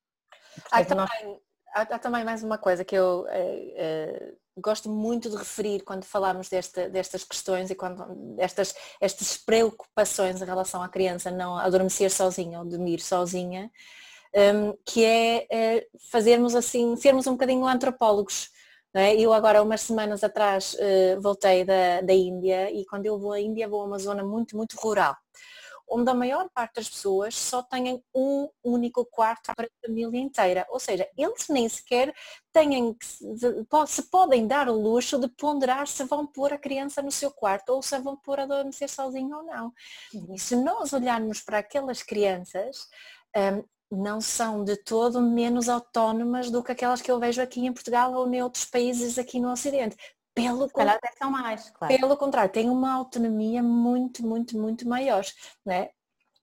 [0.70, 1.40] Há também,
[1.74, 6.48] há, também mais uma coisa que eu é, é, gosto muito de referir quando falamos
[6.48, 12.58] desta, destas questões e quando estas, estas preocupações em relação à criança não adormecer sozinha
[12.58, 13.70] ou dormir sozinha,
[14.34, 18.50] um, que é, é fazermos assim, sermos um bocadinho antropólogos
[18.94, 19.14] é?
[19.14, 23.40] Eu agora, umas semanas atrás, uh, voltei da, da Índia e quando eu vou à
[23.40, 25.16] Índia vou a uma zona muito, muito rural,
[25.88, 30.66] onde a maior parte das pessoas só têm um único quarto para a família inteira.
[30.70, 32.12] Ou seja, eles nem sequer
[32.52, 32.96] têm,
[33.86, 37.70] se podem dar o luxo de ponderar se vão pôr a criança no seu quarto
[37.70, 39.72] ou se vão pôr a adormecer sozinho ou não.
[40.34, 42.88] E se nós olharmos para aquelas crianças,
[43.36, 47.72] um, não são de todo menos autónomas do que aquelas que eu vejo aqui em
[47.72, 49.96] Portugal ou em outros países aqui no Ocidente.
[50.34, 51.96] Pelo contrário, são mais, claro.
[51.96, 55.24] Pelo contrário, têm uma autonomia muito, muito, muito maior.
[55.64, 55.88] Né?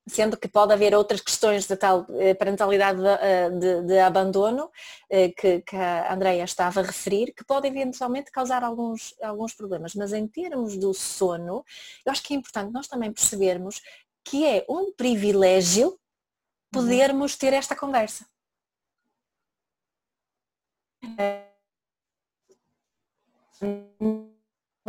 [0.08, 4.70] Sendo que pode haver outras questões de tal eh, parentalidade de, eh, de, de abandono
[5.10, 9.94] eh, que, que, a Andrea estava a referir, que pode eventualmente causar alguns, alguns problemas.
[9.94, 11.64] Mas em termos do sono,
[12.04, 13.80] eu acho que é importante nós também percebermos
[14.26, 16.00] que é um privilégio
[16.74, 18.26] podermos ter esta conversa.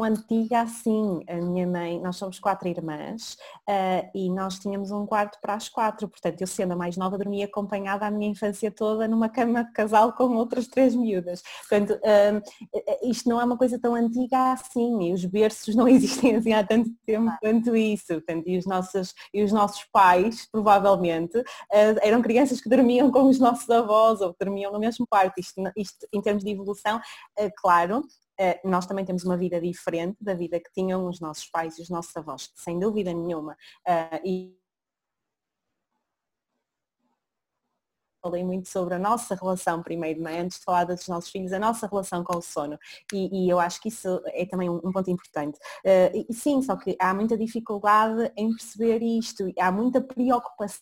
[0.02, 1.22] Antiga assim.
[1.28, 3.36] A minha mãe, nós somos quatro irmãs
[3.68, 7.16] uh, e nós tínhamos um quarto para as quatro, portanto eu sendo a mais nova
[7.16, 11.42] dormia acompanhada a minha infância toda numa cama de casal com outras três miúdas.
[11.68, 16.36] Portanto, uh, isto não é uma coisa tão antiga assim e os berços não existem
[16.36, 18.06] assim há tanto tempo quanto isso.
[18.14, 21.44] Portanto, e os nossos, e os nossos pais, provavelmente, uh,
[22.02, 25.38] eram crianças que dormiam com os nossos avós ou que dormiam no mesmo quarto.
[25.38, 27.00] Isto, isto em termos de evolução,
[27.56, 28.23] claro, eh,
[28.64, 31.88] nós também temos uma vida diferente da vida que tinham os nossos pais e os
[31.88, 33.56] nossos avós, sem dúvida nenhuma.
[33.86, 34.64] Eh, e
[38.24, 40.40] falei muito sobre a nossa relação primeiro, não é?
[40.40, 42.78] antes de falar dos nossos filhos, a nossa relação com o sono.
[43.12, 45.58] E, e eu acho que isso é também um, um ponto importante.
[45.84, 50.80] Uh, e sim, só que há muita dificuldade em perceber isto, há muita preocupação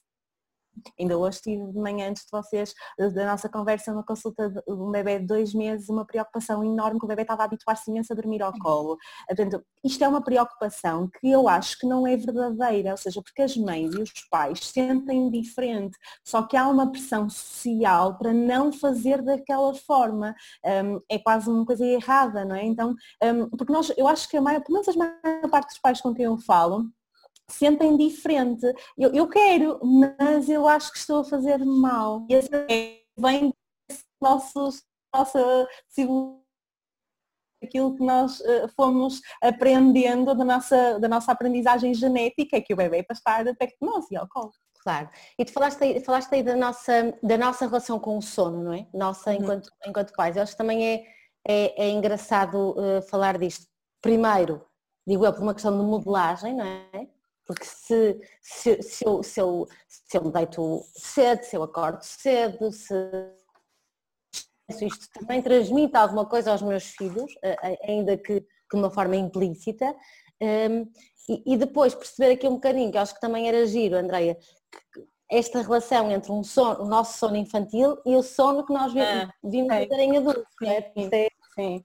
[0.99, 4.91] Ainda hoje tive de manhã antes de vocês, da nossa conversa, uma consulta de um
[4.91, 8.17] bebê de dois meses, uma preocupação enorme que o bebê estava a habituar-se imenso a
[8.17, 8.97] dormir ao colo.
[9.27, 13.43] Portanto, isto é uma preocupação que eu acho que não é verdadeira, ou seja, porque
[13.43, 18.73] as mães e os pais sentem diferente, só que há uma pressão social para não
[18.73, 20.35] fazer daquela forma.
[20.65, 22.65] Um, é quase uma coisa errada, não é?
[22.65, 25.79] Então, um, porque nós, eu acho que a maior, pelo menos a maior parte dos
[25.79, 26.87] pais com quem eu falo,
[27.55, 28.67] sentem diferente.
[28.97, 32.27] Eu, eu quero, mas eu acho que estou a fazer mal.
[32.29, 33.53] E é, vem
[34.21, 34.83] nossos,
[35.15, 35.69] nossa
[37.63, 42.99] aquilo que nós uh, fomos aprendendo da nossa, da nossa aprendizagem genética, que o bebê
[42.99, 44.51] é para estar perto de nós e ao colo.
[44.83, 45.09] Claro.
[45.39, 48.73] E tu falaste aí, falaste aí da, nossa, da nossa relação com o sono, não
[48.73, 48.87] é?
[48.93, 49.37] Nossa uhum.
[49.37, 50.37] enquanto, enquanto pais.
[50.37, 51.05] Eu acho que também é,
[51.47, 53.67] é, é engraçado uh, falar disto.
[54.01, 54.67] Primeiro,
[55.07, 57.09] digo eu, por uma questão de modelagem, não é?
[57.47, 62.03] Porque se, se, se, eu, se, eu, se eu me deito cedo, se eu acordo
[62.03, 62.95] cedo, se
[64.87, 67.33] isto também transmite alguma coisa aos meus filhos,
[67.87, 69.95] ainda que, de uma forma implícita,
[70.41, 70.91] um,
[71.29, 74.37] e, e, depois perceber aqui um bocadinho, que acho que também era giro, Andreia,
[75.31, 79.09] esta relação entre um sono, o nosso sono infantil e o sono que nós vimos,
[79.09, 79.85] ah, vimos é.
[79.85, 80.93] em adultos, é?
[80.93, 81.85] Sim, é, sim.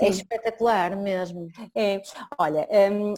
[0.00, 1.48] é espetacular mesmo.
[1.74, 2.00] É,
[2.38, 3.14] olha, um,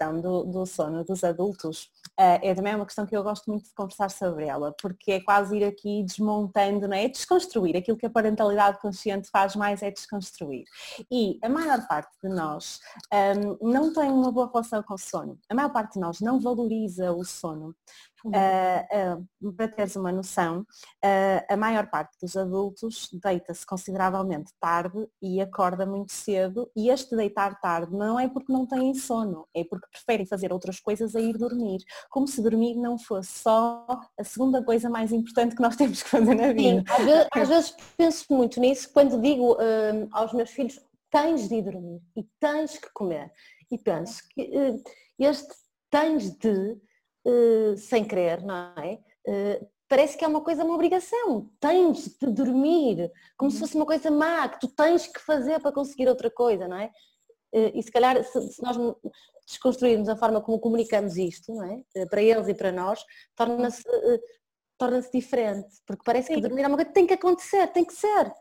[0.00, 1.84] questão do, do sono dos adultos
[2.18, 5.20] uh, é também uma questão que eu gosto muito de conversar sobre ela, porque é
[5.20, 7.04] quase ir aqui desmontando, não é?
[7.04, 7.76] é desconstruir.
[7.76, 10.64] Aquilo que a parentalidade consciente faz mais é desconstruir.
[11.10, 12.80] E a maior parte de nós
[13.12, 15.38] um, não tem uma boa relação com o sono.
[15.50, 17.74] A maior parte de nós não valoriza o sono.
[18.24, 25.08] Uh, uh, para teres uma noção, uh, a maior parte dos adultos deita-se consideravelmente tarde
[25.22, 29.64] e acorda muito cedo e este deitar tarde não é porque não têm sono, é
[29.64, 31.78] porque preferem fazer outras coisas a ir dormir,
[32.10, 33.86] como se dormir não fosse só
[34.18, 36.84] a segunda coisa mais importante que nós temos que fazer na vida.
[36.86, 39.56] Sim, às, vezes, às vezes penso muito nisso quando digo
[40.12, 40.78] aos meus filhos
[41.10, 43.32] tens de ir dormir e tens que comer
[43.70, 44.82] e penso que
[45.18, 45.54] este
[45.90, 46.78] tens de
[47.26, 48.98] uh, sem querer, não é?
[49.26, 51.50] Uh, parece que é uma coisa, uma obrigação.
[51.58, 53.60] Tens de dormir, como se uhum.
[53.60, 56.90] fosse uma coisa má, que tu tens que fazer para conseguir outra coisa, não é?
[57.52, 58.76] E se calhar, se, se nós
[59.44, 62.06] desconstruirmos a forma como comunicamos isto, não é?
[62.06, 63.04] Para eles e para nós,
[63.34, 63.82] torna-se
[64.80, 66.36] torna-se diferente, porque parece Sim.
[66.36, 68.32] que dormir é uma coisa que tem que acontecer, tem que ser.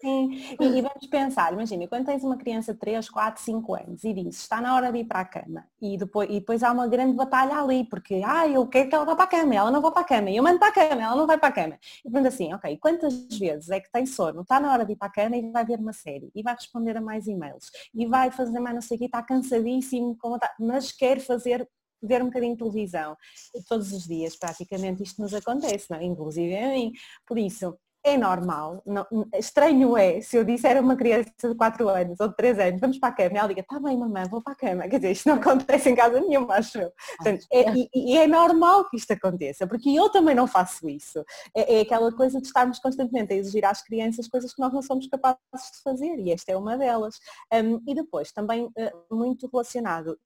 [0.00, 4.04] Sim, e, e, vamos pensar, imagina, quando tens uma criança de 3, 4, 5 anos
[4.04, 6.70] e dizes, está na hora de ir para a cama e depois, e depois há
[6.70, 9.70] uma grande batalha ali, porque ah, eu quero que ela vá para a cama, ela
[9.70, 11.52] não vai para a cama, eu mando para a cama, ela não vai para a
[11.52, 11.78] cama.
[12.04, 14.96] E pergunta assim, ok, quantas vezes é que tem sono, está na hora de ir
[14.96, 18.06] para a cama e vai ver uma série, e vai responder a mais e-mails, e
[18.06, 20.16] vai fazer mais não sei o que, está cansadíssimo,
[20.60, 21.68] mas quer fazer
[22.02, 23.16] ver um bocadinho de televisão
[23.68, 25.98] todos os dias, praticamente isto nos acontece, não?
[25.98, 26.04] É?
[26.04, 26.92] inclusive a mim.
[27.26, 27.76] Por isso,
[28.06, 32.28] é normal, não, estranho é, se eu disser a uma criança de 4 anos ou
[32.28, 34.56] de 3 anos, vamos para a cama, ela diga, está bem mamãe, vou para a
[34.56, 36.92] cama, quer dizer, isto não acontece em casa nenhuma, acho eu.
[37.16, 41.24] Portanto, é, e, e, é normal que isto aconteça, porque eu também não faço isso.
[41.54, 44.82] É, é, aquela coisa de estarmos constantemente a exigir às crianças coisas que nós não
[44.82, 47.16] somos capazes de fazer, e esta é uma delas.
[47.52, 50.16] Um, e depois, também uh, muito relacionado,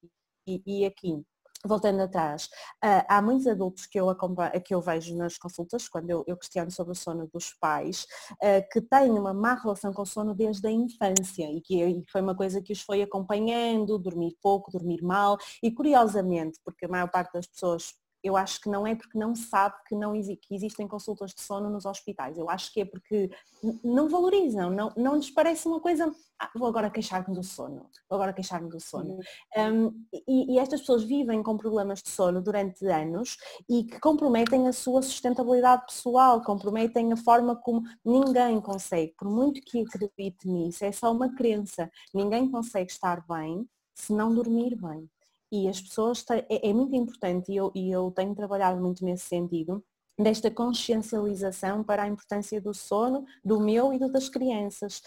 [0.47, 1.25] e, e aqui
[1.65, 2.45] voltando atrás,
[2.85, 4.07] uh, há muitos adultos que eu,
[4.65, 8.67] que eu vejo nas consultas, quando eu, eu questiono sobre o sono dos pais, uh,
[8.73, 12.35] que têm uma má relação com o sono desde a infância e que foi uma
[12.35, 17.33] coisa que os foi acompanhando, dormir pouco, dormir mal e curiosamente, porque a maior parte
[17.33, 21.33] das pessoas eu acho que não é porque não sabe que não que existem consultas
[21.33, 22.37] de sono nos hospitais.
[22.37, 23.31] Eu acho que é porque
[23.83, 28.17] não valorizam, não, não lhes parece uma coisa, ah, vou agora queixar-me do sono, vou
[28.17, 29.19] agora queixar-me do sono.
[29.57, 29.87] Uhum.
[29.87, 33.37] Um, e, e, estas pessoas vivem com problemas de sono durante anos
[33.69, 39.61] e que comprometem a sua sustentabilidade pessoal, comprometem a forma como ninguém consegue, por muito
[39.63, 45.09] que acredite nisso, é só uma crença, ninguém consegue estar bem se não dormir bem.
[45.53, 49.05] E as pessoas, têm, é, é, muito importante e eu, e eu tenho trabalhado muito
[49.05, 49.85] nesse sentido,
[50.19, 55.01] desta consciencialização para a importância do sono, do meu e do das crianças.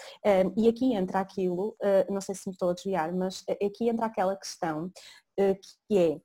[0.57, 4.07] e aqui entra aquilo, uh, não sei se me estou a desviar, mas aqui entra
[4.07, 4.87] aquela questão
[5.39, 6.19] uh, que é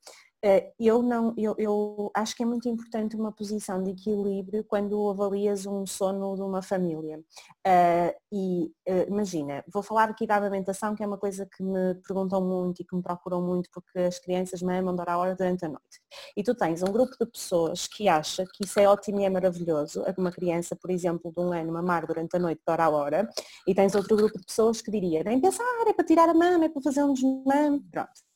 [0.79, 5.67] eu não, eu, eu, acho que é muito importante uma posição de equilíbrio quando avalias
[5.67, 7.19] um sono de uma família.
[7.67, 11.95] Uh, e uh, imagina, vou falar aqui da amamentação, que é uma coisa que me
[12.07, 15.65] perguntam muito e que me procuram muito porque as crianças mamam de a hora durante
[15.65, 16.01] a noite.
[16.37, 19.31] E tu tens um grupo de pessoas que acha que isso é ótimo e é
[19.31, 23.29] maravilhoso, uma criança, por exemplo, de um ano mamar durante a noite de a hora,
[23.67, 26.67] e tens outro grupo de pessoas que diria, nem pensar, é para tirar a mama,
[26.67, 28.28] é para fazer um desmame, pronto.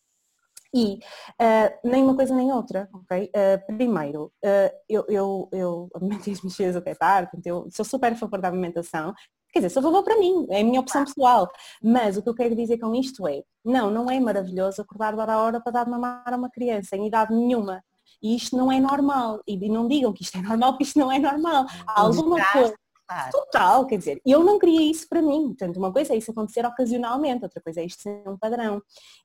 [0.75, 3.31] E uh, nem uma coisa nem outra, ok?
[3.31, 8.17] Uh, primeiro, uh, eu, eu, eu alimento as minhas até tarde, eu sou super a
[8.17, 9.13] favor da alimentação,
[9.53, 11.49] quer dizer, sou a favor para mim, é a minha opção pessoal.
[11.83, 15.21] Mas o que eu quero dizer com isto é, não, não é maravilhoso acordar de
[15.21, 17.83] hora a hora para dar de mamar a uma criança em idade nenhuma.
[18.23, 19.41] E isto não é normal.
[19.47, 21.67] E não digam que isto é normal, porque isto não é normal.
[21.87, 22.75] Há alguma coisa.
[23.31, 25.49] Total, quer dizer, eu não queria isso para mim.
[25.49, 28.83] Portanto, uma coisa é isso acontecer ocasionalmente, outra coisa é isto ser um padrão.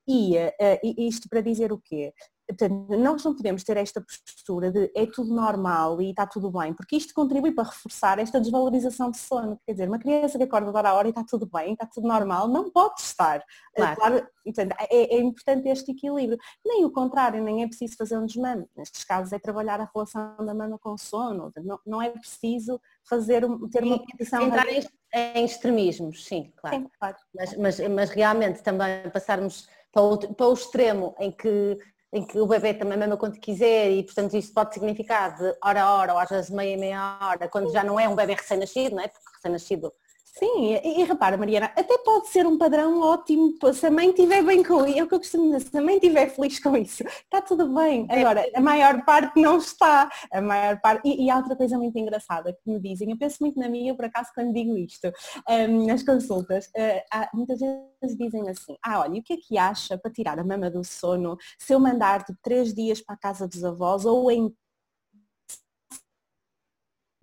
[0.08, 2.14] E uh, isto para dizer o quê?
[2.48, 6.74] Portanto, nós não podemos ter esta postura de é tudo normal e está tudo bem,
[6.74, 9.60] porque isto contribui para reforçar esta desvalorização de sono.
[9.66, 11.86] Quer dizer, uma criança que acorda de hora a hora e está tudo bem, está
[11.86, 13.44] tudo normal, não pode estar.
[13.76, 13.96] Claro.
[13.98, 16.40] claro portanto, é, é, importante este equilíbrio.
[16.66, 18.66] Nem o contrário, nem é preciso fazer um desmame.
[18.78, 21.52] Nestes casos é trabalhar a relação da mama com o sono.
[21.58, 24.44] Não, não é preciso fazer ter uma posição.
[24.44, 24.84] Entrar em,
[25.14, 26.78] em, extremismos, sim, claro.
[26.78, 27.18] Sim, claro.
[27.36, 31.78] Mas, mas, mas realmente também passarmos para o, para o extremo em que
[32.14, 35.84] em que o bebê também mama quando quiser e portanto isso pode significar de hora
[35.84, 38.96] a hora ou às vezes meia meia hora, quando já não é um bebê recém-nascido,
[38.96, 39.08] não é?
[39.08, 39.92] Porque recém-nascido
[40.38, 44.44] Sim, e, e, repara Mariana, até pode ser um padrão ótimo, se a mãe estiver
[44.44, 46.78] bem com isso, é o que eu costumo dizer, se a mãe estiver feliz com
[46.78, 48.06] isso, está tudo bem.
[48.08, 48.22] É.
[48.22, 51.98] Agora, a maior parte não está, a maior parte, e, e há outra coisa muito
[51.98, 55.12] engraçada que me dizem, eu penso muito na minha, por acaso quando digo isto,
[55.50, 59.58] um, nas consultas, uh, há, muitas vezes dizem assim, ah olha, o que é que
[59.58, 63.20] acha para tirar a mama do sono se eu mandar tipo três dias para a
[63.20, 64.54] casa dos avós ou em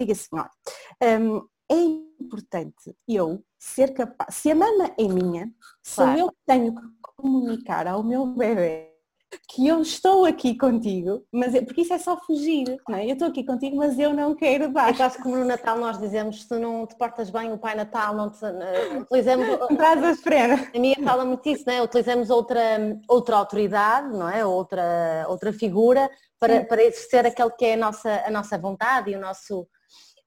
[0.00, 0.50] diga assim, olha,
[1.20, 1.76] um, é
[2.20, 5.52] importante eu ser capaz, se a mama é minha,
[5.94, 6.18] claro.
[6.18, 6.82] sou eu que tenho que
[7.16, 8.94] comunicar ao meu bebê
[9.48, 13.06] que eu estou aqui contigo, mas é, porque isso é só fugir, não é?
[13.06, 14.90] Eu estou aqui contigo, mas eu não quero dar.
[14.90, 18.14] É quase como no Natal nós dizemos, se não te portas bem, o Pai Natal
[18.14, 19.46] não te uh, utilizamos.
[19.76, 20.68] Traz prendas.
[20.74, 21.82] A minha fala muito isso, não é?
[21.82, 22.60] Utilizamos outra,
[23.08, 24.44] outra autoridade, não é?
[24.44, 29.16] Outra, outra figura para, para exercer aquele que é a nossa, a nossa vontade e
[29.16, 29.66] o nosso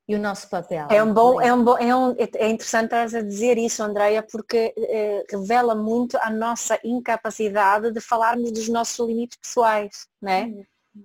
[0.08, 0.88] e o nosso papel.
[0.90, 4.24] É um bom, é um bom, é, um, é interessante estás a dizer isso, Andreia,
[4.24, 10.54] porque eh, revela muito a nossa incapacidade de falarmos dos nossos limites pessoais, né?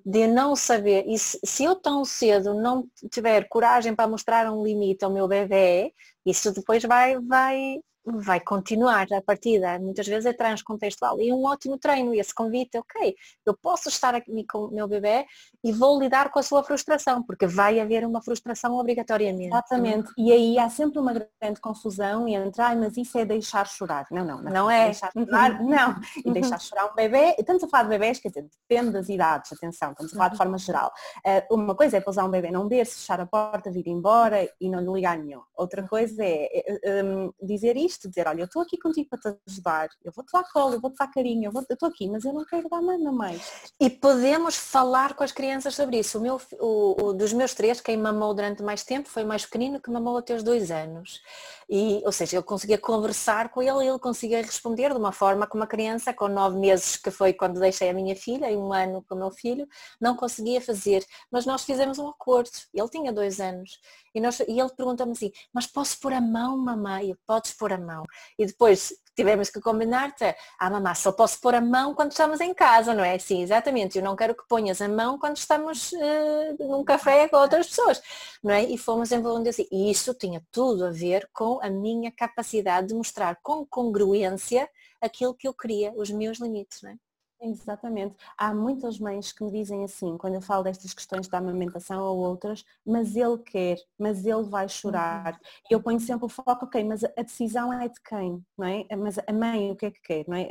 [0.07, 4.65] de não saber, e se, se eu tão cedo não tiver coragem para mostrar um
[4.65, 5.93] limite ao meu bebê,
[6.25, 9.79] isso depois vai, vai, vai continuar a partida.
[9.79, 11.21] Muitas vezes é transcontextual.
[11.21, 13.15] E um ótimo treino, esse convite, ok,
[13.47, 15.25] eu posso estar aqui com o meu bebê
[15.63, 19.47] e vou lidar com a sua frustração, porque vai haver uma frustração obrigatoriamente.
[19.47, 20.13] Exatamente.
[20.19, 24.07] E aí há sempre uma grande confusão entre, ai, mas isso é deixar chorar.
[24.11, 24.87] Não, não, não, não é.
[24.87, 25.69] Deixar chorar, uhum.
[25.69, 26.01] não.
[26.25, 26.33] E uhum.
[26.33, 29.93] deixar chorar um bebê, estamos a falar de bebés, quer dizer, depende das idades, atenção,
[29.93, 30.93] estamos a falar de forma geral.
[31.25, 34.69] Uh, uma coisa é pousar um bebê num berço, fechar a porta, vir embora e
[34.69, 35.43] não lhe ligar nenhum.
[35.55, 39.09] Outra coisa é, é, é um, dizer isto isto, dizer, olha, eu estou aqui contigo
[39.09, 42.25] para te ajudar, eu vou-te dar colo, eu vou-te dar carinho, eu estou aqui, mas
[42.25, 43.71] eu não quero dar nada mais.
[43.81, 46.19] E podemos falar com as crianças sobre isso.
[46.19, 49.81] O meu, o, o, dos meus três, quem mamou durante mais tempo foi mais pequenino
[49.81, 51.21] que mamou até os dois anos.
[51.75, 55.47] E, ou seja, eu conseguia conversar com ele e ele conseguia responder de uma forma
[55.47, 58.75] que uma criança com nove meses, que foi quando deixei a minha filha, e um
[58.75, 59.67] ano com o meu filho,
[59.99, 61.03] não conseguia fazer.
[61.31, 62.51] Mas nós fizemos um acordo.
[62.75, 63.81] Ele tinha dois anos.
[64.15, 67.17] E, nós, e ele perguntou-me assim, mas posso pôr a mão, mamãe?
[67.27, 68.05] Podes pôr a mão.
[68.39, 70.15] E depois tivemos que combinar
[70.59, 73.19] ah mamãe, só posso pôr a mão quando estamos em casa, não é?
[73.19, 73.99] Sim, exatamente.
[73.99, 78.03] Eu não quero que ponhas a mão quando estamos uh, num café com outras pessoas,
[78.43, 78.65] não é?
[78.65, 79.67] E fomos envolvendo assim.
[79.71, 84.69] E isso tinha tudo a ver com a minha capacidade de mostrar com congruência
[85.01, 86.97] aquilo que eu queria, os meus limites, não é?
[87.45, 88.17] Exatamente.
[88.39, 92.19] Há muitas mães que me dizem assim, quando eu falo destas questões da amamentação ou
[92.19, 95.33] outras, mas ele quer, mas ele vai chorar.
[95.33, 95.41] Uhum.
[95.71, 98.87] Eu ponho sempre o foco, ok, mas a decisão é de quem, não é?
[98.97, 100.47] Mas a mãe o que é que quer, não é?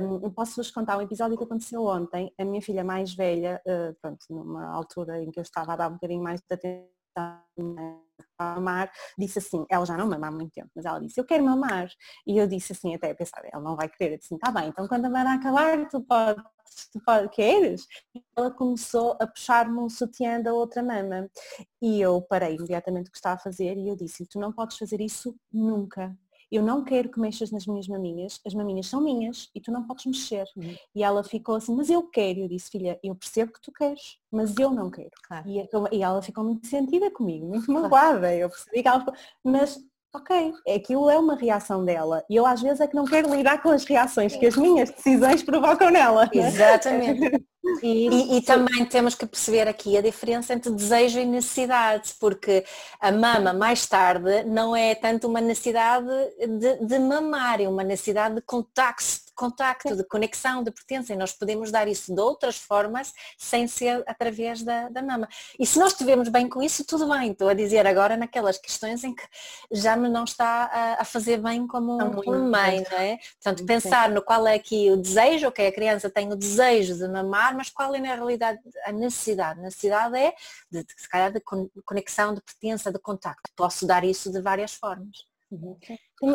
[0.00, 2.32] Um, posso-vos contar um episódio que aconteceu ontem.
[2.38, 5.88] A minha filha mais velha, uh, pronto, numa altura em que eu estava a dar
[5.90, 10.52] um bocadinho mais de atenção a mamar, disse assim, ela já não mama há muito
[10.52, 11.88] tempo, mas ela disse, eu quero mamar.
[12.26, 14.86] E eu disse assim, até pensar, ela não vai querer, eu disse, tá bem, então
[14.86, 16.44] quando a mamar acabar, tu podes,
[16.92, 17.86] tu pode, queres?
[18.14, 21.28] E ela começou a puxar-me um sutiã da outra mama.
[21.82, 24.78] E eu parei imediatamente o que estava a fazer e eu disse, tu não podes
[24.78, 26.16] fazer isso nunca
[26.50, 29.86] eu não quero que mexas nas minhas maminhas, as maminhas são minhas e tu não
[29.86, 30.44] podes mexer.
[30.56, 30.74] Uhum.
[30.94, 32.40] E ela ficou assim, mas eu quero.
[32.40, 35.10] Eu disse, filha, eu percebo que tu queres, mas eu não quero.
[35.26, 35.48] Claro.
[35.48, 38.34] E, e, ela ficou muito sentida comigo, muito magoada.
[38.34, 39.78] Eu percebi que ela ficou, mas
[40.14, 42.24] ok, aquilo é uma reação dela.
[42.28, 44.90] E eu às vezes é que não quero lidar com as reações que as minhas
[44.90, 46.28] decisões provocam nela.
[46.32, 47.44] Exatamente.
[47.82, 52.64] E, e, também temos que perceber aqui a diferença entre desejo e necessidade, porque
[53.00, 56.06] a mama mais tarde não é tanto uma necessidade
[56.58, 61.32] de, de mamar, é uma necessidade de contacto, contacto, de conexão, de pertença, e nós
[61.32, 65.28] podemos dar isso de outras formas sem ser através da, da mama.
[65.58, 67.30] E se nós estivermos bem com isso, tudo bem.
[67.30, 69.22] Estou a dizer agora naquelas questões em que
[69.70, 73.18] já me não está a, a fazer bem como, como mãe, não é?
[73.40, 77.06] Portanto, pensar no qual é aqui o desejo, ok, a criança tem o desejo de
[77.06, 79.58] mamar, mas qual é na realidade a necessidade?
[79.58, 80.32] A necessidade é
[80.70, 81.40] de, de se calhar de
[81.84, 83.50] conexão, de pertença, de contacto.
[83.56, 85.26] Posso dar isso de várias formas.
[85.50, 85.76] Uhum.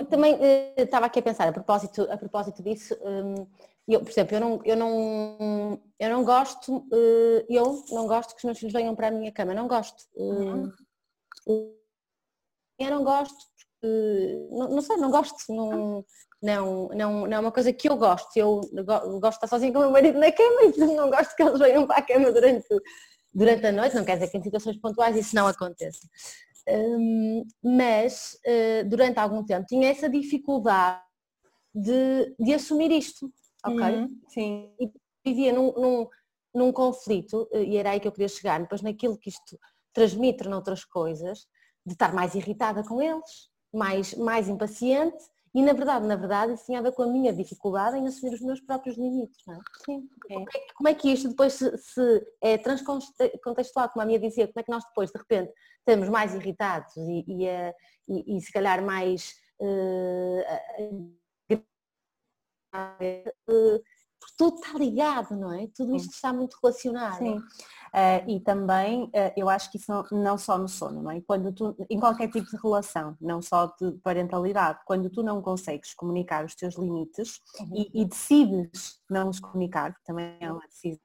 [0.05, 3.47] Também uh, estava aqui a pensar, a propósito, a propósito disso, um,
[3.87, 8.37] eu, por exemplo, eu não, eu não, eu não gosto, uh, eu não gosto que
[8.37, 10.03] os meus filhos venham para a minha cama, não gosto.
[10.15, 10.71] Uh,
[12.79, 13.45] eu não gosto,
[14.51, 16.05] não, não, sei, não gosto, não,
[16.43, 18.35] não, não, não é uma coisa que eu gosto.
[18.35, 21.41] Eu gosto de estar sozinha com o meu marido na cama e não gosto que
[21.41, 22.67] eles venham para a cama durante,
[23.33, 23.95] durante a noite.
[23.95, 26.05] Não quer dizer que em situações pontuais isso não aconteça.
[26.67, 31.01] Um, mas uh, durante algum tempo tinha essa dificuldade
[31.73, 33.31] de, de assumir isto,
[33.65, 33.79] ok?
[33.79, 34.69] Uhum, sim.
[34.79, 34.91] E
[35.25, 36.07] vivia num, num,
[36.53, 39.57] num conflito, eh, e era aí que eu queria chegar, depois naquilo que isto
[39.93, 41.47] transmite noutras coisas,
[41.85, 46.65] de estar mais irritada com eles, mais, mais impaciente e na verdade, na verdade, isso
[46.65, 49.37] tinha a ver com a minha dificuldade em assumir os meus próprios limites.
[49.45, 49.59] Não é?
[49.85, 50.09] Sim.
[50.29, 50.33] É.
[50.33, 54.47] Como, é, como, é, que isto depois se, se é transcontextual, como a minha dizia,
[54.47, 57.73] como é que nós depois de repente estamos mais irritados e, e, uh,
[58.09, 60.41] e, e se calhar mais uh,
[63.49, 63.83] uh,
[64.37, 65.67] tudo está ligado, não é?
[65.75, 67.17] Tudo isto está muito relacionado.
[67.17, 67.37] Sim.
[67.37, 71.21] Uh, e também, uh, eu acho que isso não, não, só no sono, não é?
[71.21, 75.93] Quando tu, em qualquer tipo de relação, não só de parentalidade, quando tu não consegues
[75.93, 77.69] comunicar os teus limites uhum.
[77.75, 80.99] e, e, decides não os comunicar, que também é uma decisão,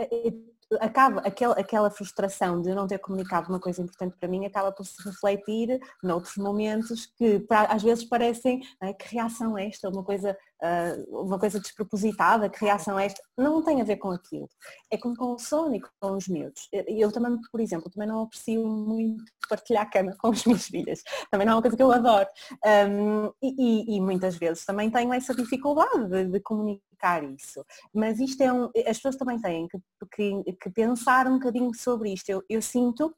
[0.00, 4.72] uh, acaba aquela, aquela frustração de não ter comunicado uma coisa importante para mim acaba
[4.72, 8.92] por se refletir noutros momentos que pra, às vezes parecem é?
[8.92, 13.20] que reação é esta, uma coisa uh, uma coisa despropositada, que reação é esta?
[13.36, 14.48] Não tem a ver com aquilo.
[14.90, 16.68] É com, o sono e com os miúdos.
[16.86, 21.02] Eu também, por exemplo, também não aprecio muito partilhar a cama com as minhas filhas.
[21.30, 22.28] Também não é uma coisa que eu adoro.
[22.64, 27.64] Um, e, e, muitas vezes também tenho essa dificuldade de, de comunicar isso.
[27.92, 28.70] Mas isto é um.
[28.86, 29.78] As pessoas também têm que,
[30.14, 32.28] que, que pensar um bocadinho sobre isto.
[32.30, 33.14] Eu, eu sinto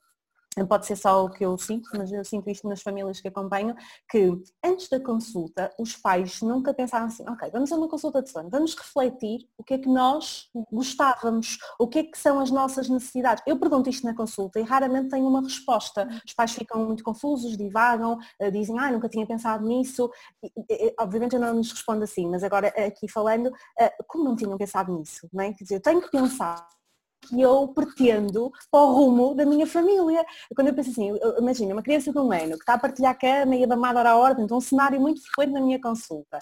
[0.67, 3.75] pode ser só o que eu sinto, mas eu sinto isto nas famílias que acompanho,
[4.11, 4.31] que
[4.65, 8.49] antes da consulta os pais nunca pensaram assim, ok, vamos a uma consulta de sono,
[8.51, 12.89] vamos refletir o que é que nós gostávamos, o que é que são as nossas
[12.89, 13.43] necessidades.
[13.47, 16.09] Eu pergunto isto na consulta e raramente tenho uma resposta.
[16.27, 20.11] Os pais ficam muito confusos, divagam, eh, dizem, ah, nunca tinha pensado nisso.
[20.43, 24.57] E, obviamente eu não lhes respondo assim, mas agora aqui falando, eh, como não tinham
[24.57, 25.53] pensado nisso, não é?
[25.53, 26.67] Quer dizer, eu tenho que pensar
[27.27, 30.25] que eu pretendo para o rumo da minha família.
[30.55, 33.15] Quando eu penso assim, imagina, uma criança de um ano que está a partilhar a
[33.15, 36.39] cama e a mamada à ordem, então um cenário muito frequente na minha consulta.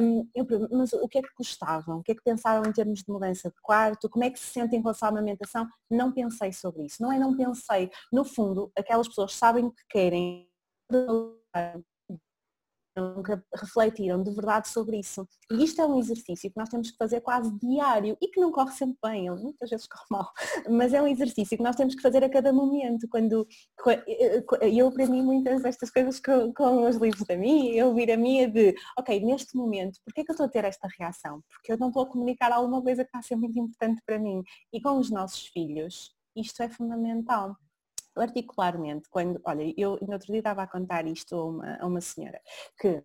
[0.00, 1.98] Um, eu, mas o que é que gostavam?
[1.98, 4.08] O que é que pensavam em termos de mudança de quarto?
[4.08, 5.66] Como é que se sentem em relação à amamentação?
[5.90, 7.02] Não pensei sobre isso.
[7.02, 7.90] Não é não pensei.
[8.12, 10.48] No fundo, aquelas pessoas sabem o que querem
[13.00, 15.26] nunca refletiram de verdade sobre isso.
[15.50, 18.52] E isto é um exercício que nós temos que fazer quase diário e que não
[18.52, 20.30] corre sempre bem, ele muitas vezes corre mal,
[20.68, 23.08] mas é um exercício que nós temos que fazer a cada momento.
[23.08, 23.46] Quando
[24.62, 28.48] eu aprendi muitas destas coisas com, com os livros da minha, eu ouvir a minha
[28.48, 31.42] de, ok, neste momento, porquê é que eu estou a ter esta reação?
[31.48, 34.18] Porque eu não estou a comunicar alguma coisa que está a ser muito importante para
[34.18, 34.42] mim.
[34.72, 37.56] E com os nossos filhos, isto é fundamental
[38.14, 42.00] particularmente quando, olha, eu no outro dia estava a contar isto a uma, a uma
[42.00, 42.40] senhora
[42.78, 43.04] que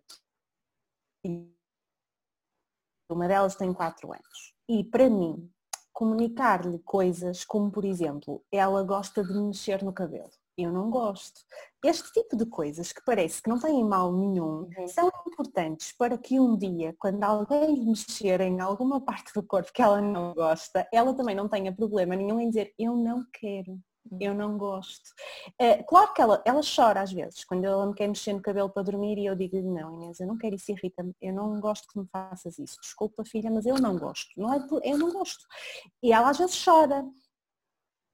[3.10, 5.50] uma delas tem 4 anos e para mim
[5.92, 11.40] comunicar-lhe coisas como por exemplo ela gosta de mexer no cabelo eu não gosto.
[11.84, 14.88] Este tipo de coisas que parece que não têm mal nenhum uhum.
[14.88, 19.70] são importantes para que um dia, quando alguém lhe mexer em alguma parte do corpo
[19.72, 23.78] que ela não gosta, ela também não tenha problema nenhum em dizer eu não quero
[24.20, 25.10] eu não gosto.
[25.58, 28.70] É, claro que ela, ela chora às vezes, quando ela me quer mexer no cabelo
[28.70, 31.88] para dormir e eu digo-lhe, não Inês, eu não quero isso, irrita-me, eu não gosto
[31.88, 35.44] que me faças isso, desculpa filha, mas eu não gosto, não é, eu não gosto.
[36.02, 37.04] E ela às vezes chora,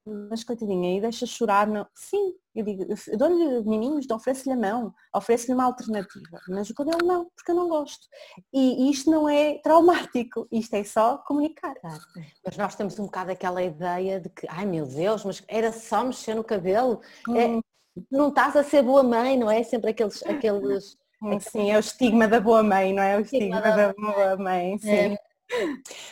[0.04, 1.86] mas coitadinha, e deixa chorar, não.
[1.94, 7.06] Sim, eu digo, eu dou-lhe meninos, ofereço-lhe a mão, ofereço-lhe uma alternativa, mas o cabelo
[7.06, 8.06] não, porque eu não gosto.
[8.52, 11.74] E, isto não é traumático, isto é só comunicar.
[11.76, 12.02] Claro.
[12.44, 16.04] Mas nós temos um bocado aquela ideia de que, ai meu Deus, mas era só
[16.04, 17.00] mexer no cabelo.
[17.28, 17.58] É, hum.
[17.58, 19.62] É, não estás a ser boa mãe, não é?
[19.62, 20.22] Sempre aqueles.
[20.26, 20.96] aqueles...
[21.40, 23.16] Sim, é o estigma da boa mãe, não é?
[23.16, 24.90] O estigma, estigma da, da, boa mãe, sim.
[24.90, 25.18] É.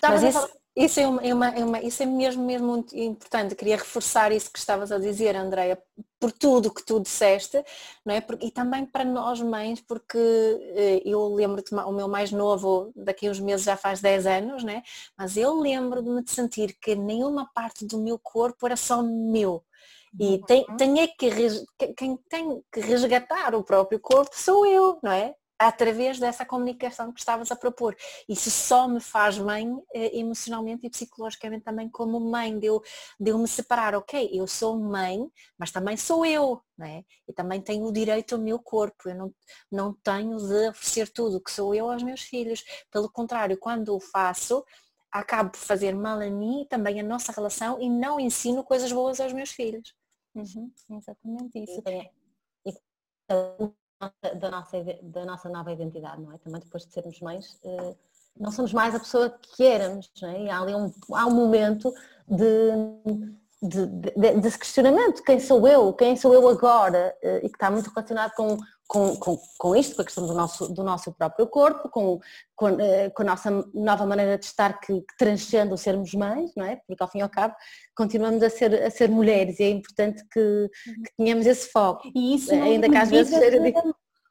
[0.03, 3.55] Mas isso, isso é, uma, é uma, é uma, isso é mesmo, mesmo muito importante.
[3.55, 5.78] Queria reforçar isso que estavas a dizer, Andreia,
[6.18, 7.62] por tudo que tu disseste,
[8.05, 8.24] não é?
[8.41, 13.31] E também para nós mães, porque eh, eu lembro-te, o meu mais novo daqui a
[13.31, 14.83] uns meses já faz 10 anos, né?
[15.16, 19.64] Mas eu lembro-me de sentir que nenhuma parte do meu corpo era só meu.
[20.18, 20.43] E uhum.
[20.43, 21.31] tem, tem é que,
[21.97, 25.35] quem tem que resgatar o próprio corpo sou eu, não é?
[25.61, 27.95] Através dessa comunicação que estavas a propor.
[28.27, 32.83] Isso só me faz mãe eh, emocionalmente e psicologicamente também como mãe, de eu,
[33.21, 37.05] de eu me separar, ok, eu sou mãe, mas também sou eu, não é?
[37.29, 39.35] E também tenho o direito ao meu corpo, eu não,
[39.71, 42.65] não tenho de oferecer tudo que sou eu aos meus filhos.
[42.91, 44.65] Pelo contrário, quando o faço,
[45.13, 48.91] acabo por fazer mal a mim e também a nossa relação e não ensino coisas
[48.91, 49.95] boas aos meus filhos.
[50.35, 51.83] Uhum, exatamente isso.
[52.65, 52.73] E,
[54.39, 56.39] da nossa, da nossa nova identidade, não é?
[56.39, 57.95] Também depois de sermos mães, eh,
[58.39, 60.45] não somos mais a pessoa que éramos, é?
[60.45, 61.93] E há ali um, há um momento
[62.27, 62.45] de,
[63.63, 67.71] de, de, de questionamento, quem sou eu, quem sou eu agora, eh, e que está
[67.71, 68.57] muito relacionado com,
[68.89, 72.19] com, com, com isto, com a questão do nosso, do nosso próprio corpo, com,
[72.57, 76.53] com, eh, com a nossa nova maneira de estar que, que, transcende o sermos mães,
[76.57, 76.81] não é?
[76.87, 77.55] Porque ao fim e ao cabo
[77.95, 80.71] continuamos a ser, a ser mulheres e é importante que,
[81.05, 82.11] que tenhamos esse foco.
[82.15, 83.35] E isso ainda que às vezes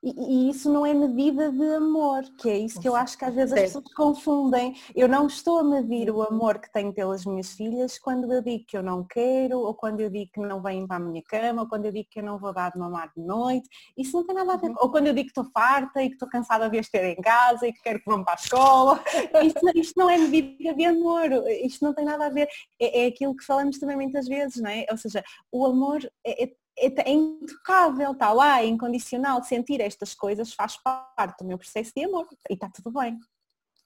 [0.02, 3.26] e, e, isso não é medida de amor, que é isso que eu acho que
[3.26, 4.74] às vezes as pessoas confundem.
[4.96, 8.64] Eu não estou a medir o amor que tenho pelas minhas filhas quando eu digo
[8.66, 11.64] que eu não quero, ou quando eu digo que não vêm para a minha cama,
[11.64, 13.68] ou quando eu digo que eu não vou dar de mamar de noite.
[13.98, 14.70] Isso não tem nada a ver.
[14.70, 14.76] Uhum.
[14.80, 17.22] Ou quando eu digo que estou farta e que estou cansada de as ter em
[17.22, 19.04] casa e que quero que vão para a escola.
[19.44, 21.30] Isto, isto não é medida de amor.
[21.64, 22.48] Isto não tem nada a ver.
[22.80, 24.86] É, é aquilo que falamos também muitas vezes, não é?
[24.90, 29.44] Ou seja, o amor é, é é, é intocável, está lá, é incondicional.
[29.44, 33.18] Sentir estas coisas faz parte do meu processo de amor e está tudo bem.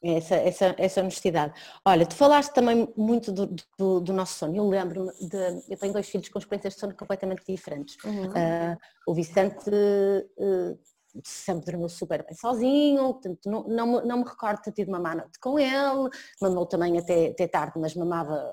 [0.04, 1.54] Essa, essa, essa honestidade.
[1.86, 4.54] Olha, tu falaste também muito do, do, do nosso sono.
[4.54, 5.64] Eu lembro-me de.
[5.70, 7.96] Eu tenho dois filhos com experiências de sono completamente diferentes.
[8.04, 8.28] Uhum.
[8.28, 8.78] Uh,
[9.08, 10.78] o Vicente uh,
[11.24, 15.00] sempre dormiu super bem sozinho, portanto não, não, não me recordo de ter tido uma
[15.00, 16.10] má noite com ele,
[16.42, 18.52] mamou também até, até tarde, mas mamava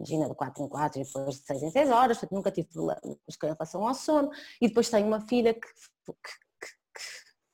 [0.00, 2.68] imagina de 4 em 4 e depois de 6 em 6 horas, portanto nunca tive
[2.68, 4.30] problemas com relação ao sono.
[4.60, 7.02] E depois tenho uma filha que, que, que,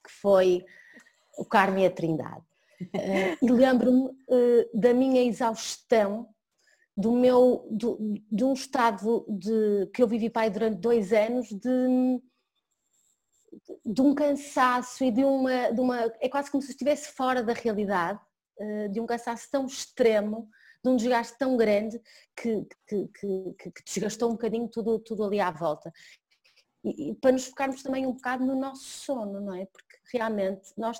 [0.05, 0.65] que foi
[1.37, 2.45] o Carme e a Trindade.
[2.81, 6.29] Uh, e lembro-me uh, da minha exaustão,
[6.97, 7.99] do meu, do,
[8.31, 12.23] de um estado de, que eu vivi pai durante dois anos de,
[13.85, 16.13] de um cansaço e de uma, de uma.
[16.21, 18.21] É quase como se estivesse fora da realidade,
[18.61, 20.49] uh, de um cansaço tão extremo
[20.83, 22.01] de um desgaste tão grande
[22.37, 25.93] que, que, que, que desgastou um bocadinho tudo, tudo ali à volta.
[26.85, 29.67] E, e, para nos focarmos também um bocado no nosso sono, não é?
[29.67, 30.99] Porque realmente nós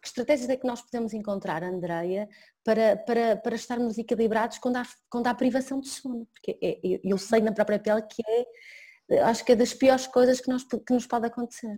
[0.00, 2.28] que estratégias é que nós podemos encontrar, Andreia,
[2.64, 6.26] para, para, para estarmos equilibrados quando há, quando há privação de sono?
[6.26, 8.22] Porque é, eu sei na própria pele que
[9.08, 11.76] é, acho que é das piores coisas que, nós, que nos pode acontecer.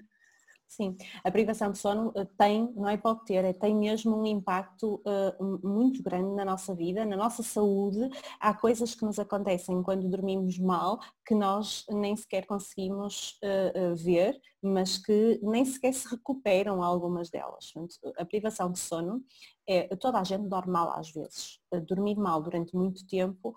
[0.66, 4.26] Sim, a privação de sono eh, tem, não é pode ter, é, tem mesmo um
[4.26, 8.08] impacto uh, muito grande na nossa vida, na nossa saúde.
[8.40, 14.36] Há coisas que nos acontecem quando dormimos mal que nós nem sequer conseguimos uh, ver,
[14.60, 17.72] mas que nem sequer se recuperam algumas delas.
[18.16, 19.22] A privação de sono
[19.68, 21.60] é toda a gente dorme mal às vezes.
[21.86, 23.54] Dormir mal durante muito tempo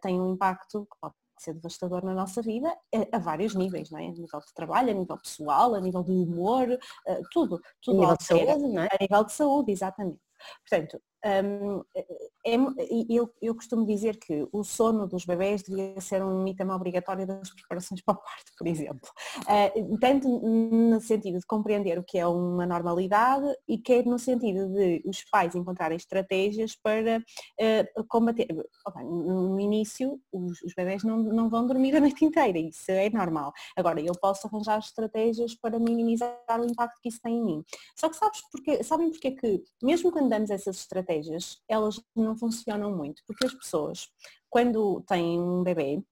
[0.00, 3.98] tem um impacto que pode ser devastador na nossa vida a, a, vários níveis, não
[3.98, 4.06] é?
[4.06, 7.60] A nível de trabalho, a nível pessoal, a nível de humor, uh, tudo.
[7.82, 8.88] tudo a nível de saúde, não é?
[8.92, 10.20] A nível de saúde, exatamente.
[10.68, 12.56] Portanto, um, é,
[13.08, 17.50] eu, eu costumo dizer que o sono dos bebés devia ser um item obrigatório das
[17.50, 19.10] preparações para o parto, por exemplo.
[19.40, 24.68] Uh, tanto no sentido de compreender o que é uma normalidade e quer no sentido
[24.68, 28.48] de os pais encontrarem estratégias para uh, combater.
[29.02, 33.52] no início, os, os bebés não, não vão dormir a noite inteira, isso é normal.
[33.76, 37.64] Agora, eu posso arranjar estratégias para minimizar o impacto que isso tem em mim.
[37.96, 42.00] Só que sabes porque, sabem porque é que, mesmo quando damos essas estratégias, estratégias, elas
[42.14, 44.08] não funcionam muito, porque as pessoas,
[44.50, 46.02] quando têm um bebê,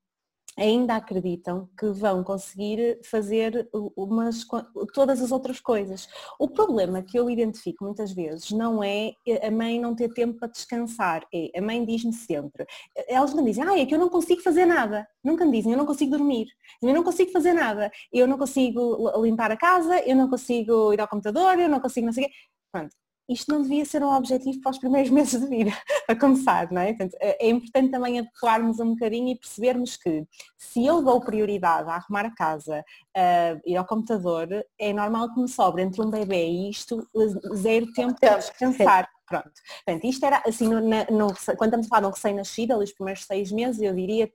[0.55, 4.45] ainda acreditam que vão conseguir fazer umas,
[4.93, 6.07] todas as outras coisas.
[6.39, 10.49] O problema que eu identifico muitas vezes não é a mãe não ter tempo para
[10.49, 12.67] descansar, é a mãe diz-me sempre,
[13.07, 15.77] elas me dizem, ah, é que eu não consigo fazer nada, nunca me dizem, eu
[15.77, 16.47] não consigo dormir,
[16.83, 21.01] eu não consigo fazer nada, eu não consigo limpar a casa, eu não consigo ir
[21.01, 22.33] ao computador, eu não consigo não sei o quê.
[22.71, 22.95] Pronto,
[23.29, 25.71] isto não devia ser um objetivo para os primeiros meses de vida,
[26.07, 26.89] a começar, não é?
[26.89, 30.25] Portanto, é, é importante também adequarmos um bocadinho e percebermos que
[30.57, 32.83] se eu dou prioridade a arrumar a casa,
[33.15, 34.47] a ir ao computador,
[34.79, 37.07] é normal que me sobre entre um bebê e isto
[37.55, 39.09] zero tempo para descansar.
[39.25, 39.51] Pronto.
[39.85, 42.93] Portanto, isto era assim, no, no, quando estamos a falar de um recém-nascido, ali os
[42.93, 44.29] primeiros seis meses, eu diria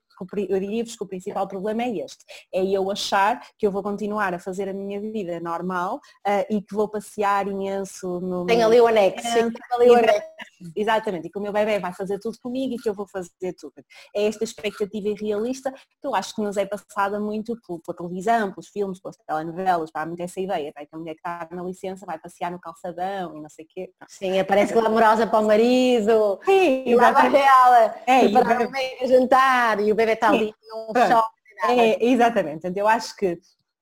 [0.48, 4.34] eu diria-vos que o principal problema é este, é eu achar que eu vou continuar
[4.34, 8.80] a fazer a minha vida normal uh, e que vou passear imenso no Tem ali
[8.80, 9.26] o anexo.
[9.72, 10.28] ali o anexo.
[10.76, 13.54] Exatamente, e que o meu bebê vai fazer tudo comigo e que eu vou fazer
[13.58, 13.74] tudo.
[14.14, 18.68] É esta expectativa irrealista que eu acho que nos é passada muito pela televisão, pelos
[18.68, 20.80] filmes, pelas telenovelas, há muito essa ideia, tá?
[20.80, 23.68] que a mulher que está na licença vai passear no calçadão e não sei o
[23.68, 23.90] quê.
[24.08, 29.08] Sim, aparece glamourosa para o marido, Sim, e lá vai ela, é, e para o
[29.08, 31.38] jantar, e o bebê ali num shopping.
[31.80, 33.38] É, exatamente, então, eu acho que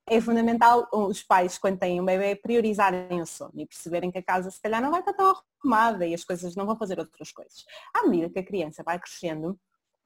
[0.08, 4.22] é fundamental os pais, quando têm um bebê, priorizarem o sono e perceberem que a
[4.22, 7.32] casa se calhar não vai estar tão arrumada e as coisas não vão fazer outras
[7.32, 7.64] coisas.
[7.92, 9.58] À medida que a criança vai crescendo,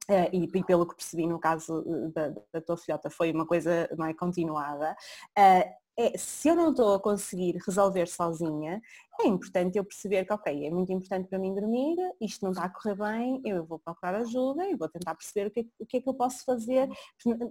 [0.09, 3.89] Uh, e, e, pelo que percebi no caso da, da tua filhota foi uma coisa
[3.97, 4.97] não é continuada,
[5.39, 8.81] uh, é, se eu não estou a conseguir resolver sozinha,
[9.25, 12.65] é importante eu perceber que, ok, é muito importante para mim dormir, isto não está
[12.65, 15.87] a correr bem, eu vou procurar ajuda e vou tentar perceber o que, é, o
[15.87, 16.89] que é que eu posso fazer.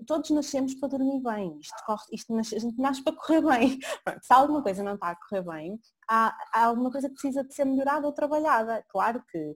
[0.06, 3.80] Todos nascemos para dormir bem, isto, corre, isto a gente nasce para correr bem.
[4.22, 7.54] se alguma coisa não está a correr bem, há, há alguma coisa que precisa de
[7.54, 8.84] ser melhorada ou trabalhada.
[8.90, 9.56] Claro que,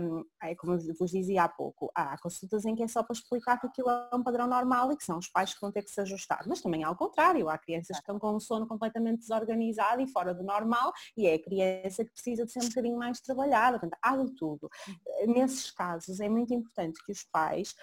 [0.00, 3.60] um, é como vos dizia há pouco, há consultas em que é só para explicar
[3.60, 5.90] que aquilo é um padrão normal e que são os pais que vão ter que
[5.90, 6.42] se ajustar.
[6.46, 10.34] Mas também ao contrário, há crianças que estão com um sono completamente desorganizado e fora
[10.34, 13.78] do normal e é a criança que precisa de ser um bocadinho mais trabalhada.
[13.78, 14.68] Portanto, há de tudo.
[15.26, 17.74] Nesses casos é muito importante que os pais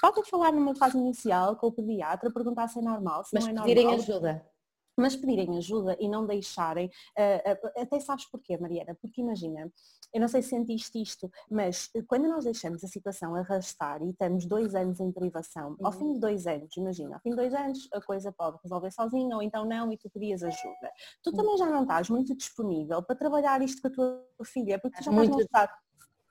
[0.00, 3.50] podem falar numa fase inicial com o pediatra, perguntar se é normal, se Mas não
[3.50, 3.74] é normal.
[3.74, 4.53] pedirem ajuda
[4.96, 8.96] mas pedirem ajuda e não deixarem, uh, uh, até sabes porquê, Mariana?
[9.00, 9.70] Porque imagina,
[10.12, 14.46] eu não sei se sentiste isto, mas quando nós deixamos a situação arrastar e estamos
[14.46, 15.86] dois anos em privação, uhum.
[15.86, 18.92] ao fim de dois anos, imagina, ao fim de dois anos a coisa pode resolver
[18.92, 20.92] sozinha ou então não e tu pedias ajuda.
[21.22, 21.36] Tu uhum.
[21.36, 25.04] também já não estás muito disponível para trabalhar isto com a tua filha, porque tu
[25.04, 25.40] já muito...
[25.40, 25.70] estás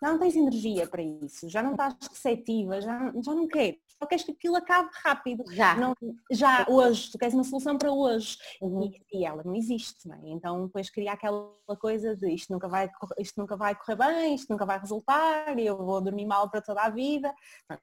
[0.01, 4.25] não tens energia para isso, já não estás receptiva, já, já não queres só queres
[4.25, 5.43] que aquilo acabe rápido.
[5.51, 5.75] Já.
[5.75, 5.95] Não,
[6.31, 8.37] já hoje, tu queres uma solução para hoje.
[8.61, 8.83] Uhum.
[8.83, 10.19] E, e, ela não existe, não é?
[10.25, 11.49] Então depois cria aquela
[11.79, 15.77] coisa de isto nunca, vai, isto nunca vai correr bem, isto nunca vai resultar, eu
[15.77, 17.33] vou dormir mal para toda a vida.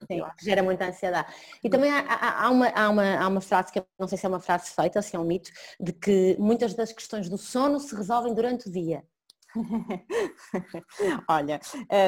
[0.06, 1.32] Sim, gera muita ansiedade.
[1.64, 4.18] E também há, há, há, uma, há, uma, há uma frase que eu não sei
[4.18, 5.50] se é uma frase feita, se é um mito,
[5.80, 9.02] de que muitas das questões do sono se resolvem durante o dia.
[11.28, 11.60] Olha,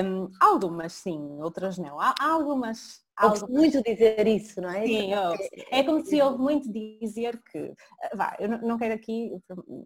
[0.05, 2.01] um, algumas sim, outras não.
[2.01, 3.02] Há algumas.
[3.21, 4.87] Ouve muito dizer isso, não é?
[4.87, 7.75] Sim, é, é como se ouve muito dizer que,
[8.15, 9.31] vá, eu não quero aqui,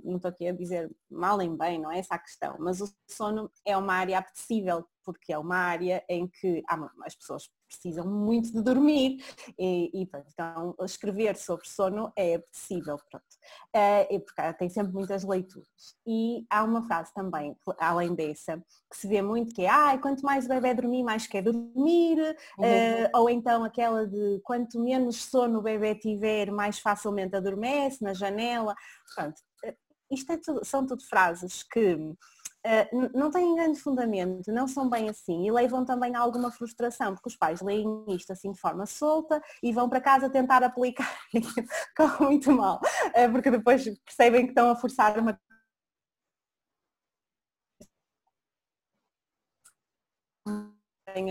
[0.05, 2.89] não estou aqui a dizer mal nem bem, não é essa a questão, mas o
[3.09, 8.07] sono é uma área apetecível porque é uma área em que há, as pessoas precisam
[8.07, 9.23] muito de dormir
[9.59, 13.25] e, e pronto, então escrever sobre sono é possível, pronto.
[13.75, 15.97] Uh, e porque tem sempre muitas leituras.
[16.07, 18.57] E há uma frase também, além dessa,
[18.91, 22.19] que se vê muito que é ah, quanto mais o bebê dormir, mais quer dormir,
[22.59, 22.65] uhum.
[22.65, 28.15] uh, ou então aquela de quanto menos sono o bebê tiver, mais facilmente adormece na
[28.15, 28.75] janela.
[29.15, 29.41] Pronto,
[30.11, 31.97] isto é tudo, são tudo frases que
[32.67, 37.15] Uh, não têm grande fundamento, não são bem assim e levam também a alguma frustração,
[37.15, 41.17] porque os pais leem isto assim de forma solta e vão para casa tentar aplicar
[41.33, 41.41] e
[41.97, 45.39] corre muito mal, uh, porque depois percebem que estão a forçar uma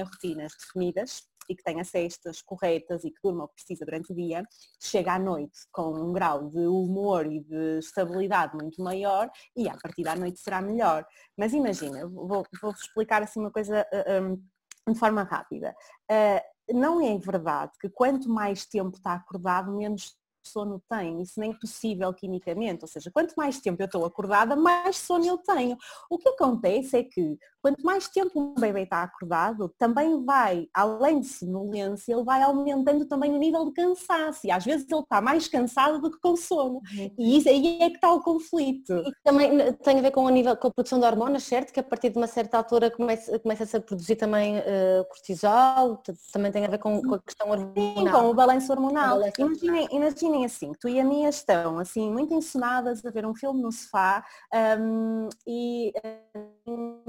[0.04, 4.16] rotinas definidas e que tenha cestas corretas e que durma o que precisa durante o
[4.16, 4.44] dia,
[4.82, 9.78] chega à noite com um grau de humor e de estabilidade muito maior e a
[9.78, 11.06] partir da noite será melhor.
[11.38, 13.86] Mas imagina, vou-vos vou explicar assim uma coisa
[14.22, 15.76] um, de forma rápida.
[16.12, 20.16] Uh, não é verdade que quanto mais tempo está acordado, menos
[20.48, 21.22] sono tem.
[21.22, 22.84] Isso nem é possível quimicamente.
[22.84, 25.78] Ou seja, quanto mais tempo eu estou acordada, mais sono eu tenho.
[26.10, 31.20] O que acontece é que quanto mais tempo um bebê está acordado, também vai, além
[31.20, 34.46] de sonolência, ele vai aumentando também o nível de cansaço.
[34.46, 36.76] E às vezes ele está mais cansado do que com sono.
[36.76, 37.12] Uhum.
[37.18, 38.94] E isso aí é que está o conflito.
[38.94, 41.74] E também tem a ver com a nível com a produção de hormonas, certo?
[41.74, 46.52] Que a partir de uma certa altura começa, começa a produzir também uh, cortisol, também
[46.52, 47.96] tem a ver com, com a questão hormonal.
[47.98, 49.22] Sim, com o balanço hormonal.
[49.40, 53.60] Imaginem, imaginem assim, tu e a minha estão assim, muito ensonadas a ver um filme
[53.60, 54.24] no sofá
[54.80, 57.04] um, e uh,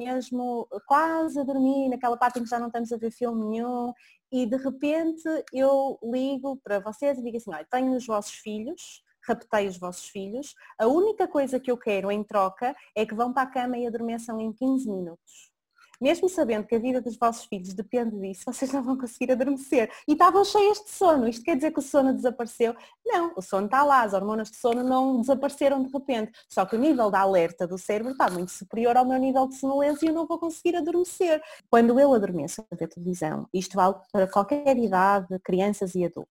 [0.87, 3.93] quase a dormir, naquela parte em que já não estamos a ver filme nenhum,
[4.33, 5.23] e de repente
[5.53, 10.09] eu ligo para vocês e digo assim, olha, tenho os vossos filhos, raptei os vossos
[10.09, 13.79] filhos, a única coisa que eu quero em troca é que vão para a cama
[13.79, 15.56] e adormeçam em 15 minutos
[16.01, 19.91] mesmo sabendo que a vida dos vossos filhos depende disso, vocês não vão conseguir adormecer.
[20.07, 21.29] E estavam cheias de sono.
[21.29, 22.75] Isto quer dizer que o sono desapareceu?
[23.05, 26.33] Não, o sono está lá, as hormonas de sono não desapareceram de repente.
[26.49, 29.57] Só que o nível da alerta do cérebro está muito superior ao meu nível de
[29.57, 31.43] sonolência e eu não vou conseguir adormecer.
[31.71, 36.37] Quando eu adormeço a ver televisão, isto vale para qualquer idade, crianças e adultos.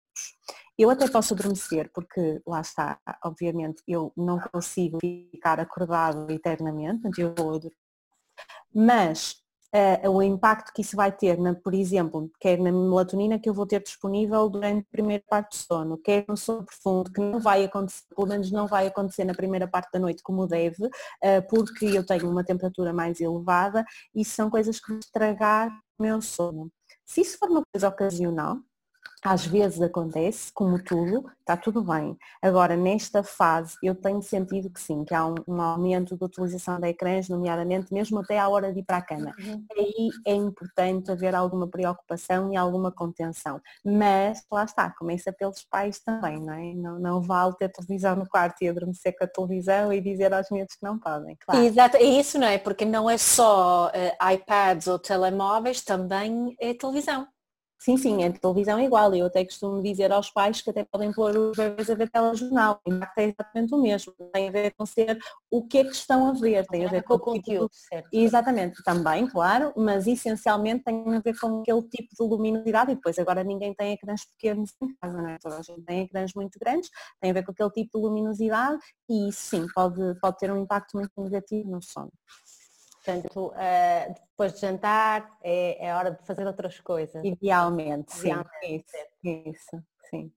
[0.78, 7.34] Eu até posso adormecer, porque lá está, obviamente, eu não consigo ficar acordado eternamente, eu
[7.36, 7.76] vou adormecer.
[8.74, 9.42] Mas
[9.74, 13.54] uh, o impacto que isso vai ter, na, por exemplo, quer na melatonina que eu
[13.54, 17.40] vou ter disponível durante a primeira parte do sono, quer no sono profundo, que não
[17.40, 20.90] vai acontecer, pelo menos não vai acontecer na primeira parte da noite como deve, uh,
[21.48, 26.20] porque eu tenho uma temperatura mais elevada, e são coisas que vão estragar o meu
[26.20, 26.70] sono.
[27.04, 28.58] Se isso for uma coisa ocasional,
[29.22, 32.16] às vezes acontece, como tudo, está tudo bem.
[32.40, 36.80] Agora, nesta fase, eu tenho sentido que sim, que há um, um aumento de utilização
[36.80, 39.34] de ecrãs, nomeadamente mesmo até à hora de ir para a cama.
[39.38, 39.64] Uhum.
[39.76, 43.60] Aí é importante haver alguma preocupação e alguma contenção.
[43.84, 46.74] Mas, lá está, começa pelos pais também, não é?
[46.74, 50.50] Não, não vale ter televisão no quarto e adormecer com a televisão e dizer aos
[50.50, 51.62] miúdos que não podem, claro.
[51.62, 52.58] Exato, é isso, não é?
[52.58, 57.26] Porque não é só uh, iPads ou telemóveis, também é televisão.
[57.82, 59.14] Sim, sim, a televisão é igual.
[59.14, 62.78] Eu até costumo dizer aos pais que até podem pôr os bebês a ver telejornal.
[62.86, 64.12] O impacto é exatamente o mesmo.
[64.34, 65.18] Tem a ver com ser
[65.50, 66.66] o que é que estão a ver.
[66.66, 68.06] Tem a ver com, com o conteúdo, certo?
[68.12, 73.18] Exatamente, também, claro, mas essencialmente tem a ver com aquele tipo de luminosidade e depois
[73.18, 75.38] agora ninguém tem ecrãs pequenos em casa, não é?
[75.38, 78.78] Toda a gente tem ecrãs muito grandes, tem a ver com aquele tipo de luminosidade
[79.08, 82.12] e isso sim, pode, pode ter um impacto muito negativo no sono.
[83.04, 87.24] Portanto, uh, depois de jantar é, é, hora de fazer outras coisas.
[87.24, 88.30] Idealmente, sim.
[88.62, 90.32] Isso, isso, sim.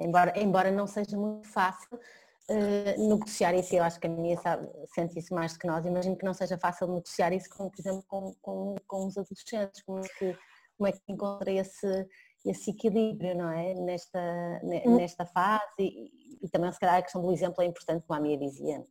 [0.00, 4.68] Embora, embora não seja muito fácil uh, negociar isso, eu acho que a minha sabe,
[4.94, 7.80] sente isso mais do que nós, imagino que não seja fácil negociar isso, com, por
[7.80, 10.38] exemplo, com, com, com os adolescentes, como é que,
[10.76, 12.08] como é que encontra esse,
[12.44, 13.74] esse equilíbrio, não é?
[13.74, 14.20] Nesta,
[14.64, 14.96] hum.
[14.96, 16.10] nesta fase e,
[16.42, 18.84] e também se calhar a questão do exemplo é importante, como a minha dizia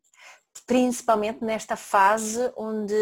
[0.59, 2.93] principalmente nesta fase onde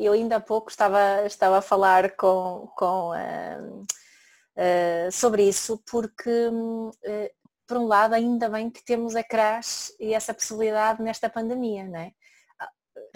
[0.00, 6.30] eu ainda há pouco estava, estava a falar com, com, uh, uh, sobre isso, porque
[6.30, 6.90] uh,
[7.66, 11.98] por um lado ainda bem que temos a crash e essa possibilidade nesta pandemia, não
[11.98, 12.12] é?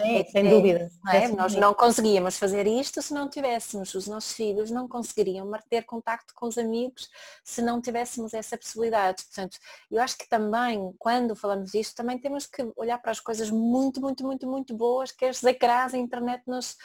[0.01, 0.89] Sim, é, sem dúvida.
[1.03, 1.27] Não é?
[1.27, 6.33] Nós não conseguíamos fazer isto se não tivéssemos, os nossos filhos não conseguiriam manter contacto
[6.33, 7.09] com os amigos
[7.43, 9.25] se não tivéssemos essa possibilidade.
[9.25, 9.57] Portanto,
[9.91, 13.99] eu acho que também, quando falamos disto, também temos que olhar para as coisas muito,
[13.99, 16.77] muito, muito, muito boas que as ecrãs, a internet nos,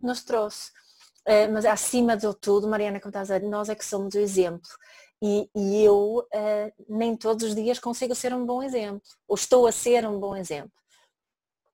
[0.00, 0.70] nos trouxe.
[1.26, 4.18] Uh, mas acima de tudo, Mariana, como estás a dizer, nós é que somos o
[4.18, 4.70] exemplo.
[5.22, 9.66] E, e eu uh, nem todos os dias consigo ser um bom exemplo, ou estou
[9.66, 10.72] a ser um bom exemplo.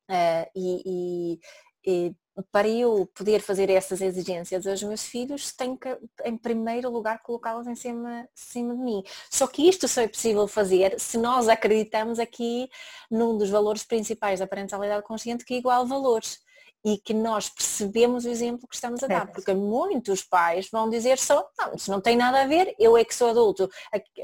[0.09, 1.41] Uh, e, e,
[1.87, 2.15] e,
[2.53, 5.89] para eu poder fazer essas exigências aos meus filhos, tenho que,
[6.25, 9.03] em primeiro lugar, colocá-los em cima, cima de mim.
[9.31, 12.69] Só que isto só é possível fazer se nós acreditamos aqui
[13.11, 16.39] num dos valores principais da parentalidade consciente, que é igual valores
[16.85, 21.19] e que nós percebemos o exemplo que estamos a dar, porque muitos pais vão dizer
[21.19, 23.69] só, não, isso não tem nada a ver, eu é que sou adulto,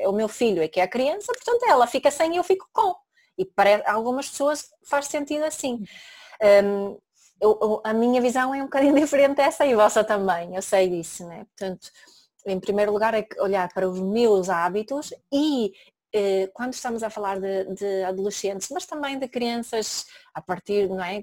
[0.07, 2.69] o meu filho é que é a criança, portanto ela fica sem e eu fico
[2.73, 2.95] com.
[3.37, 5.85] E para algumas pessoas faz sentido assim.
[6.65, 6.99] Um,
[7.41, 10.89] eu, a minha visão é um bocadinho diferente dessa e a vossa também, eu sei
[10.89, 11.45] disso, né?
[11.57, 11.91] Portanto,
[12.47, 15.73] em primeiro lugar é olhar para os meus hábitos e
[16.15, 21.03] eh, quando estamos a falar de, de, adolescentes, mas também de crianças a partir, não
[21.03, 21.23] é?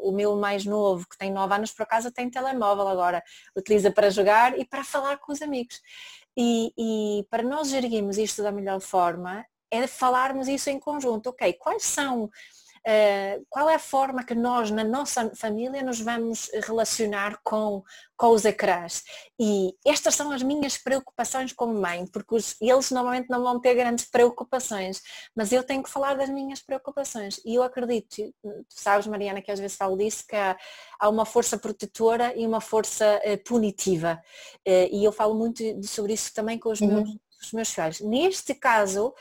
[0.00, 3.22] O meu mais novo, que tem 9 anos por acaso, tem telemóvel agora,
[3.56, 5.80] utiliza para jogar e para falar com os amigos.
[6.36, 11.30] E, e para nós gerirmos isto da melhor forma, é falarmos isso em conjunto.
[11.30, 12.30] Ok, quais são
[12.88, 17.82] Uh, qual é a forma que nós, na nossa família, nos vamos relacionar com,
[18.16, 19.02] com os ecrãs?
[19.38, 23.74] E estas são as minhas preocupações como mãe, porque os, eles normalmente não vão ter
[23.74, 25.02] grandes preocupações,
[25.36, 27.38] mas eu tenho que falar das minhas preocupações.
[27.44, 30.56] E eu acredito, tu sabes, Mariana, que às vezes falo disso, que há,
[30.98, 34.18] há uma força protetora e uma força uh, punitiva.
[34.66, 37.04] Uh, e eu falo muito sobre isso também com os, uhum.
[37.04, 37.10] meus,
[37.42, 38.00] os meus filhos.
[38.00, 39.12] Neste caso,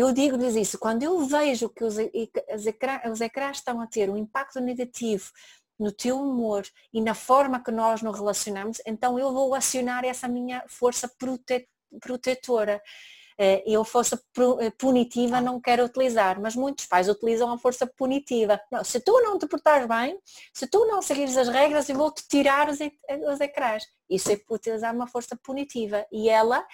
[0.00, 4.60] eu digo-lhes isso, quando eu vejo que os, os ecrãs estão a ter um impacto
[4.60, 5.30] negativo
[5.78, 10.26] no teu humor e na forma que nós nos relacionamos, então eu vou acionar essa
[10.26, 11.68] minha força prote,
[12.00, 12.82] protetora.
[13.38, 14.20] Eh, eu força
[14.60, 18.60] eh, punitiva não quero utilizar, mas muitos pais utilizam a força punitiva.
[18.70, 20.18] Não, se tu não te portares bem,
[20.52, 23.84] se tu não seguires as regras, eu vou-te tirar os, os ecrãs.
[24.08, 26.64] Isso é utilizar uma força punitiva e ela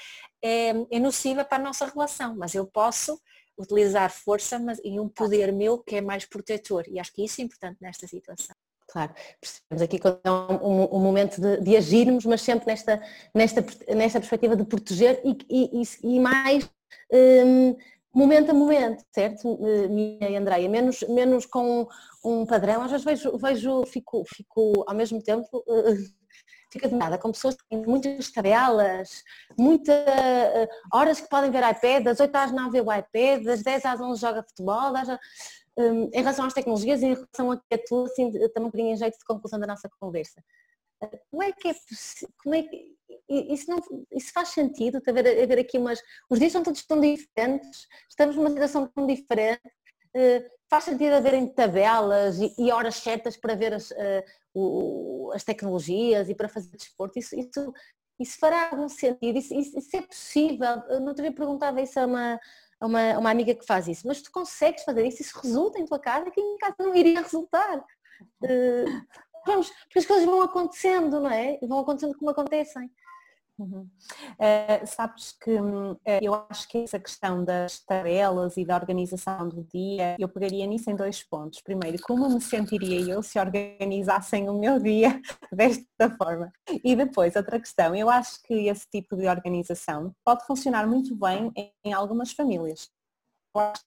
[0.43, 3.19] é, é nociva para a nossa relação, mas eu posso
[3.59, 7.41] utilizar força mas, e um poder meu que é mais protetor e acho que isso
[7.41, 8.57] é importante nesta situação.
[8.91, 13.01] Claro, percebemos aqui que é um, um, momento de, de, agirmos, mas sempre nesta,
[13.33, 13.65] nesta,
[13.95, 16.69] nesta perspectiva de proteger e, e, e mais
[17.13, 17.77] um,
[18.13, 20.69] momento a momento, certo, minha e Andreia?
[20.69, 21.87] Menos, menos com
[22.25, 26.21] um padrão, às vezes vejo, vejo fico, fico ao mesmo tempo uh,
[26.73, 29.23] fica de nada com pessoas que têm muitas tabelas,
[29.59, 33.85] muitas uh, horas que podem ver iPad, das 8 às 9 o iPad, das 10
[33.87, 35.09] às 11 joga futebol, das,
[35.79, 38.97] um, em relação às tecnologias em relação a que é tudo, assim, também um em
[38.97, 40.43] jeito de conclusão da nossa conversa.
[41.03, 41.75] Uh, como é que é
[42.43, 43.79] como é que isso, não,
[44.13, 46.01] isso faz sentido, haver aqui umas.
[46.29, 49.61] Os dias são todos tão diferentes, estamos numa situação tão diferente,
[50.17, 55.45] uh, faz sentido haverem tabelas e, e, horas certas para ver as, uh, o, as
[55.45, 57.73] tecnologias e para fazer desporto, isso, isso,
[58.19, 60.83] isso fará algum sentido, isso, isso, isso é possível.
[60.89, 62.41] Eu não teria perguntado isso a uma,
[62.81, 65.85] a uma, uma amiga que faz isso, mas tu consegues fazer isso, isso resulta em
[65.85, 67.79] tua casa, que em casa não iria resultar.
[68.43, 69.07] Uh,
[69.47, 71.59] vamos, porque as coisas vão acontecendo, não é?
[71.63, 72.91] Vão acontecendo como acontecem.
[73.61, 73.87] Uhum.
[74.39, 79.63] Uh, sabes que uh, eu acho que essa questão das tabelas e da organização do
[79.65, 81.61] dia, eu pegaria nisso em dois pontos.
[81.61, 85.21] Primeiro, como me sentiria eu se organizassem o meu dia
[85.53, 86.51] desta forma?
[86.83, 91.53] E depois, outra questão, eu acho que esse tipo de organização pode funcionar muito bem
[91.55, 92.91] em, em algumas famílias.
[93.55, 93.85] Eu acho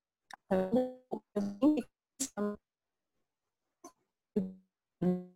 [5.02, 5.33] que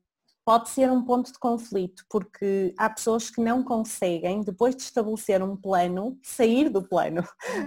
[0.47, 5.43] pode ser um ponto de conflito, porque há pessoas que não conseguem, depois de estabelecer
[5.43, 7.21] um plano, sair do plano.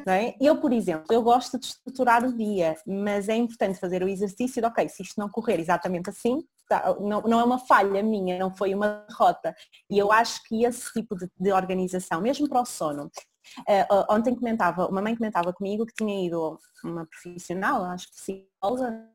[0.07, 0.35] Não é?
[0.41, 4.63] Eu, por exemplo, eu gosto de estruturar o dia, mas é importante fazer o exercício
[4.63, 8.39] de, ok, se isto não correr exatamente assim, tá, não, não é uma falha minha,
[8.39, 9.55] não foi uma derrota.
[9.91, 13.11] E eu acho que esse tipo de, de organização, mesmo para o sono,
[13.61, 19.11] Uh, ontem comentava, uma mãe comentava comigo que tinha ido uma profissional, acho que psicóloga,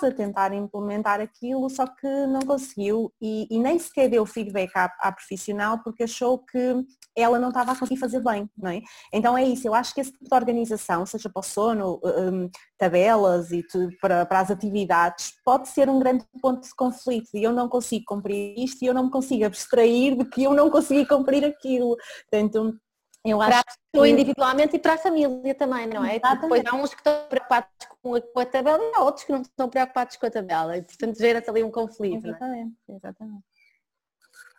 [0.00, 4.90] casa, tentar implementar aquilo, só que não conseguiu e, e nem sequer deu feedback à,
[5.00, 6.84] à, profissional porque achou que
[7.16, 8.80] ela não estava a conseguir fazer bem, não é?
[9.12, 12.48] Então é isso, eu acho que esse tipo de organização, seja para o sono, um,
[12.78, 17.42] tabelas e tudo, para, para as atividades, pode ser um grande ponto de conflito e
[17.42, 20.70] eu não consigo cumprir isto e eu não me consigo abstrair de que eu não
[20.70, 21.96] consegui cumprir aquilo.
[22.30, 22.78] Portanto,
[23.24, 23.62] eu acho
[23.92, 26.16] para a individualmente e para a família também, não é?
[26.16, 26.40] Exatamente.
[26.42, 27.68] Depois há uns que estão preocupados
[28.02, 30.76] com a, com a, tabela e há outros que não estão preocupados com a tabela
[30.76, 32.26] e portanto gera-se ali um conflito.
[32.26, 32.30] É?
[32.30, 32.92] Exatamente, é?
[32.94, 33.44] exatamente.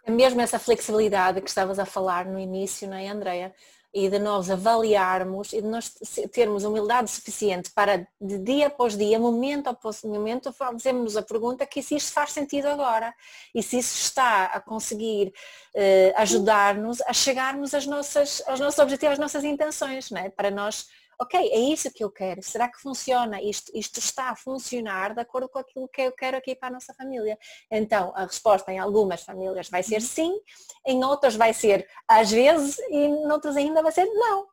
[0.08, 3.54] Mesmo essa flexibilidade que estavas a falar no início, não é Andreia?
[3.94, 5.94] E de nós avaliarmos e de nós
[6.32, 11.84] termos humildade suficiente para de dia após dia, momento após momento, fazermos a pergunta que
[11.84, 13.14] se isto faz sentido agora
[13.54, 15.34] e se isso está a conseguir
[15.76, 20.30] eh, ajudar-nos a chegarmos às nossas, aos nossos objetivos, às nossas intenções, não é?
[20.30, 20.88] para nós
[21.22, 23.40] ok, é isso que eu quero, será que funciona?
[23.40, 26.72] Isto, isto está a funcionar de acordo com aquilo que eu quero aqui para a
[26.72, 27.38] nossa família.
[27.70, 30.02] Então, a resposta em algumas famílias vai ser uhum.
[30.02, 30.42] sim,
[30.84, 34.48] em outras vai ser às vezes e em outras ainda vai ser não.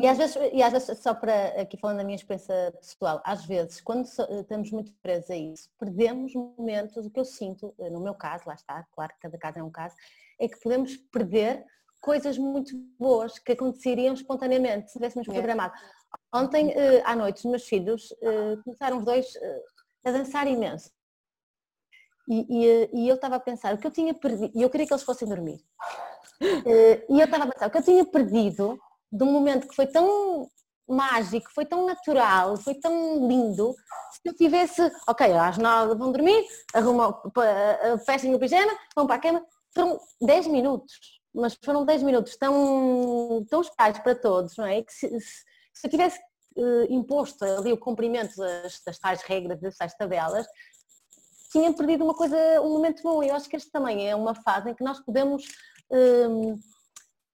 [0.00, 3.44] E às, vezes, e às vezes, só para aqui falando da minha experiência pessoal, às
[3.44, 8.14] vezes, quando estamos muito presos a isso, perdemos momentos, o que eu sinto, no meu
[8.14, 9.94] caso, lá está, claro que cada caso é um caso,
[10.40, 11.64] é que podemos perder
[12.00, 15.32] coisas muito boas que aconteceriam espontaneamente se tivéssemos é.
[15.32, 15.74] programado.
[16.34, 19.62] Ontem eh, à noite os meus filhos eh, começaram os dois eh,
[20.06, 20.90] a dançar imenso.
[22.28, 24.86] E, e, e eu estava a pensar o que eu tinha perdido, e eu queria
[24.86, 25.60] que eles fossem dormir.
[27.08, 28.78] E eu estava a pensar o que eu tinha perdido
[29.12, 30.48] de um momento que foi tão
[30.88, 33.74] mágico, foi tão natural, foi tão lindo,
[34.12, 37.20] se eu tivesse, ok, às nove vão dormir, arrumam,
[38.06, 39.44] festem o pijama, vão para a cama,
[39.74, 44.82] foram 10 minutos mas foram 10 minutos tão, tão especiais para todos, não é?
[44.82, 46.18] Que se, se, se eu tivesse
[46.56, 50.46] uh, imposto ali o cumprimento das, das tais regras, das tais tabelas,
[51.50, 53.22] tinha perdido uma coisa, um momento bom.
[53.22, 55.44] Eu acho que este também é uma fase em que nós podemos
[55.90, 56.58] um,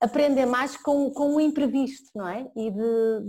[0.01, 2.51] aprender mais com, com o imprevisto, não é?
[2.57, 3.21] E de,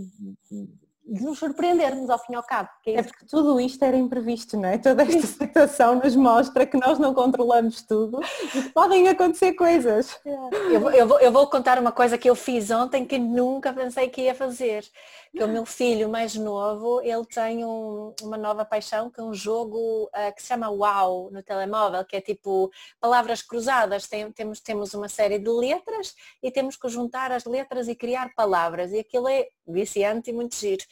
[0.49, 2.70] de nos surpreendermos ao fim e ao cabo.
[2.86, 4.78] É, é, porque tudo isto era imprevisto, não é?
[4.78, 10.20] Toda esta situação nos mostra que nós não controlamos tudo e que podem acontecer coisas.
[10.26, 13.72] Eu, vou, eu, vou, eu vou contar uma coisa que eu fiz ontem que nunca
[13.72, 14.84] pensei que ia fazer.
[15.32, 19.34] Que o meu filho mais novo, ele tem um, uma nova paixão que é um
[19.34, 24.07] jogo uh, que se chama Wow no telemóvel, que é tipo palavras cruzadas.
[24.07, 28.34] Tem, temos, temos uma série de letras e temos que juntar as letras e criar
[28.36, 28.91] palavras.
[28.91, 30.84] E aquilo é viciante e muito giro.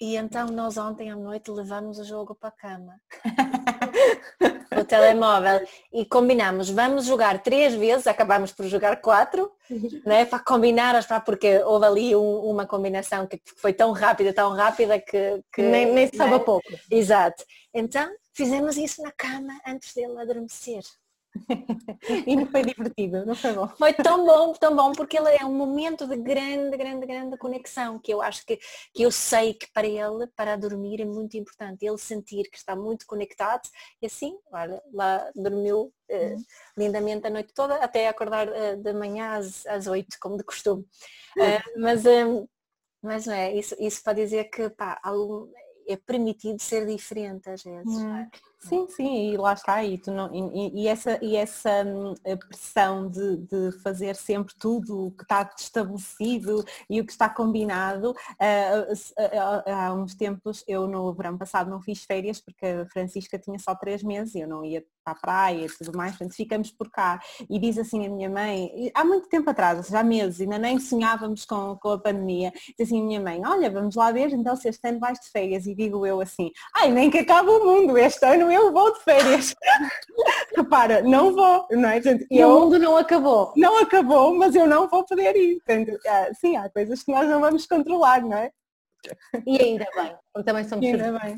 [0.00, 3.00] E então nós ontem à noite levamos o jogo para a cama.
[4.80, 9.50] o telemóvel e combinamos, vamos jogar três vezes, acabamos por jogar quatro,
[10.04, 14.98] né, para combinar, porque houve ali um, uma combinação que foi tão rápida, tão rápida
[14.98, 16.38] que, que nem, nem sabe né?
[16.38, 16.68] pouco.
[16.90, 17.44] Exato.
[17.72, 20.82] Então fizemos isso na cama antes dele adormecer.
[22.26, 23.68] e não foi divertido, não foi bom?
[23.68, 27.98] Foi tão bom, tão bom, porque ele é um momento de grande, grande, grande conexão,
[27.98, 28.58] que eu acho que,
[28.92, 31.84] que eu sei que para ele, para dormir, é muito importante.
[31.84, 33.68] Ele sentir que está muito conectado
[34.00, 36.36] e assim, olha, lá dormiu uh,
[36.76, 40.82] lindamente a noite toda, até acordar uh, de manhã às, às 8, como de costume.
[41.36, 42.04] Uh, mas,
[43.02, 45.00] mas não é, isso, isso para dizer que pá,
[45.86, 47.92] é permitido ser diferente às vezes.
[47.92, 48.28] Hum.
[48.64, 52.14] Sim, sim, e lá está, e, não, e, e essa, e essa hum,
[52.48, 58.12] pressão de, de, fazer sempre tudo o que está estabelecido e o que está combinado,
[58.12, 63.58] uh, há uns tempos, eu no verão passado não fiz férias porque a Francisca tinha
[63.58, 66.70] só três meses e eu não ia para a praia e tudo mais, portanto ficamos
[66.70, 67.20] por cá.
[67.48, 70.78] E diz assim a minha mãe, há muito tempo atrás, já há meses, ainda nem
[70.78, 74.56] sonhávamos com, com a pandemia, diz assim a minha mãe, olha, vamos lá ver então
[74.56, 77.64] se este ano vais de férias e digo eu assim, ai nem que acabe o
[77.64, 79.54] mundo, este ano eu vou de férias.
[80.56, 82.00] Repara, não vou, não é?
[82.00, 83.52] Portanto, e eu, o mundo não acabou.
[83.56, 85.56] Não acabou, mas eu não vou poder ir.
[85.56, 88.50] Portanto, ah, sim, há coisas que nós não vamos controlar, não é?
[89.46, 91.36] E ainda bem, também somos ainda bem.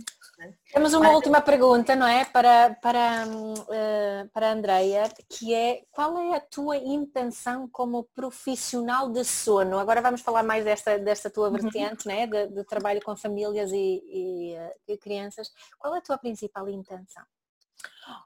[0.73, 2.25] Temos uma última pergunta, não é?
[2.25, 9.11] Para, para, uh, para a Andreia, que é qual é a tua intenção como profissional
[9.11, 9.79] de sono?
[9.79, 11.55] Agora vamos falar mais desta, desta tua uhum.
[11.55, 12.27] vertente, né?
[12.27, 15.51] de, de trabalho com famílias e, e, uh, e crianças.
[15.79, 17.25] Qual é a tua principal intenção?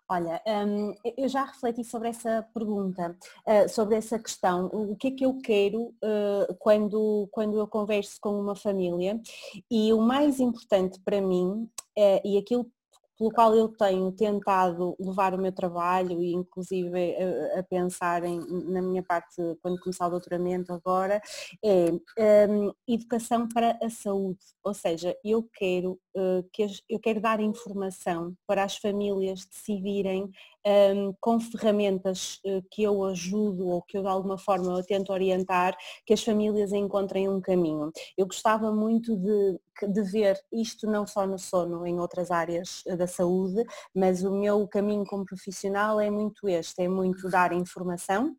[0.08, 3.16] Olha, um, eu já refleti sobre essa pergunta,
[3.46, 4.66] uh, sobre essa questão.
[4.66, 9.20] O que é que eu quero uh, quando, quando eu converso com uma família?
[9.70, 12.70] E o mais importante para mim, uh, e aquilo
[13.20, 17.14] pelo qual eu tenho tentado levar o meu trabalho e inclusive
[17.54, 21.20] a, a pensar em, na minha parte quando começar o doutoramento agora,
[21.62, 24.40] é um, educação para a saúde.
[24.64, 26.00] Ou seja, eu quero,
[26.52, 30.30] que eu quero dar informação para as famílias decidirem
[30.66, 35.12] um, com ferramentas uh, que eu ajudo ou que eu de alguma forma eu tento
[35.12, 37.90] orientar, que as famílias encontrem um caminho.
[38.16, 39.60] Eu gostava muito de,
[39.92, 44.32] de ver isto não só no sono, em outras áreas eh, da saúde, mas o
[44.32, 48.36] meu caminho como profissional é muito este, é muito dar informação,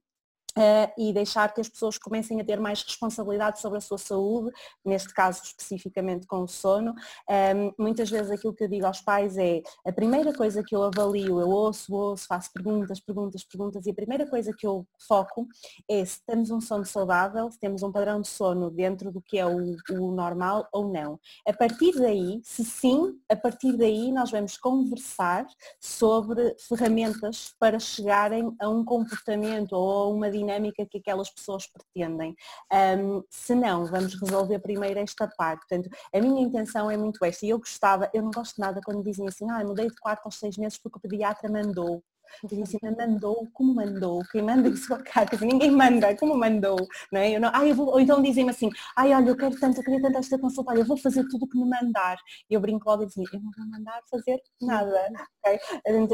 [0.58, 4.52] Uh, e deixar que as pessoas comecem a ter mais responsabilidade sobre a sua saúde,
[4.84, 6.94] neste caso especificamente com o sono.
[7.30, 10.84] Um, muitas vezes aquilo que eu digo aos pais é a primeira coisa que eu
[10.84, 15.48] avalio, eu ouço, ouço, faço perguntas, perguntas, perguntas e a primeira coisa que eu foco
[15.90, 19.38] é se temos um sono saudável, se temos um padrão de sono dentro do que
[19.38, 21.20] é o, o normal ou não.
[21.48, 25.46] A partir daí, se sim, a partir daí nós vamos conversar
[25.80, 32.36] sobre ferramentas para chegarem a um comportamento ou a uma dinâmica que aquelas pessoas pretendem.
[32.72, 35.68] Um, se não, vamos resolver primeiro esta parte.
[35.68, 37.46] Portanto, a minha intenção é muito esta.
[37.46, 40.38] E eu gostava, eu não gosto nada quando dizem assim, ah, mudei de quarto aos
[40.38, 42.04] seis meses porque o pediatra mandou.
[42.44, 44.22] Eu disse, mandou, como mandou?
[44.32, 45.38] Quem manda isso a carta?
[45.44, 46.78] Ninguém manda, como mandou?
[47.12, 47.36] Não é?
[47.36, 49.84] eu não, ah, eu vou, ou então dizem-me assim, ai olha, eu quero tanto, eu
[49.84, 52.18] queria tanto esta consulta, eu vou fazer tudo o que me mandar.
[52.50, 55.08] E eu brinco logo e digo, eu não vou mandar fazer nada.
[55.40, 55.60] Okay?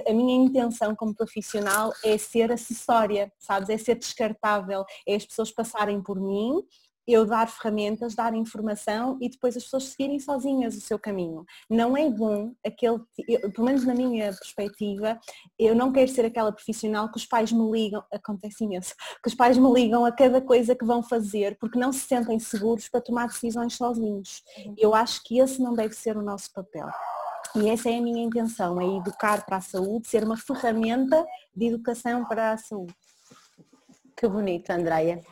[0.08, 3.70] A minha intenção como profissional é ser acessória, sabes?
[3.70, 6.64] É ser descartável, é as pessoas passarem por mim
[7.08, 11.46] eu dar ferramentas, dar informação e depois as pessoas seguirem sozinhas o seu caminho.
[11.70, 15.18] Não é bom aquele, eu, pelo menos na minha perspectiva,
[15.58, 18.94] eu não quero ser aquela profissional que os pais me ligam, acontece imenso,
[19.24, 22.38] que os pais me ligam a cada coisa que vão fazer porque não se sentem
[22.40, 24.44] seguros para tomar decisões sozinhos.
[24.58, 24.76] Uhum.
[24.78, 26.88] Eu acho que esse não deve ser o nosso papel.
[27.56, 31.68] E essa é a minha intenção, é educar para a saúde, ser uma ferramenta de
[31.68, 32.94] educação para a saúde.
[34.16, 35.24] Que bonito, Andreia.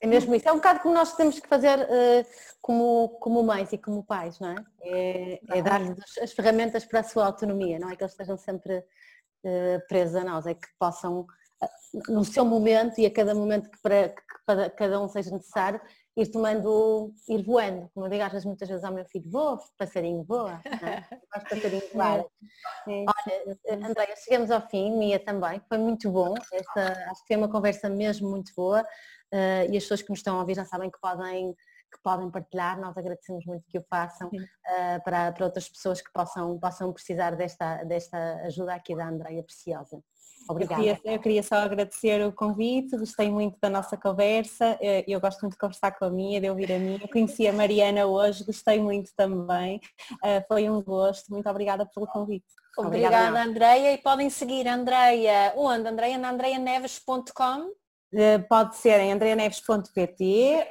[0.00, 0.48] É mesmo isso.
[0.48, 2.26] É um bocado como nós temos que fazer uh,
[2.60, 4.56] como, como mães e como pais, não é?
[4.82, 8.78] É, é dar-lhes as ferramentas para a sua autonomia, não é que eles estejam sempre
[8.78, 13.70] uh, presos a nós, é que possam, uh, no seu momento e a cada momento
[13.70, 15.80] que para, que para cada um seja necessário,
[16.16, 17.90] ir tomando, ir voando.
[17.92, 20.60] Como eu digo às vezes, muitas vezes ao meu filho, voa, passarinho, voa.
[20.62, 21.48] Faz é?
[21.48, 22.24] passarinho voar.
[22.86, 26.34] Olha, Andréia, chegamos ao fim, Mia também, foi muito bom.
[26.52, 30.20] Esta, acho que foi uma conversa mesmo muito boa uh, e as pessoas que nos
[30.20, 31.54] estão a ouvir já sabem que podem
[31.92, 36.12] que podem partilhar, nós agradecemos muito que o façam uh, para, para outras pessoas que
[36.12, 40.02] possam, possam precisar desta, desta ajuda aqui da Andreia Preciosa.
[40.48, 40.82] Obrigada.
[40.82, 45.20] Eu queria, eu queria, só agradecer o convite, gostei muito da nossa conversa, eh, eu
[45.20, 48.06] gosto muito de conversar com a minha, de ouvir a minha, eu conheci a Mariana
[48.06, 49.80] hoje, gostei muito também,
[50.48, 52.46] foi um gosto, muito obrigada pelo convite.
[52.78, 55.88] Obrigada, obrigada Andreia, e podem seguir a Andreia, onde?
[55.88, 57.70] Andreia na andreianeves.com
[58.14, 60.68] eh, pode ser em andreaneves.pt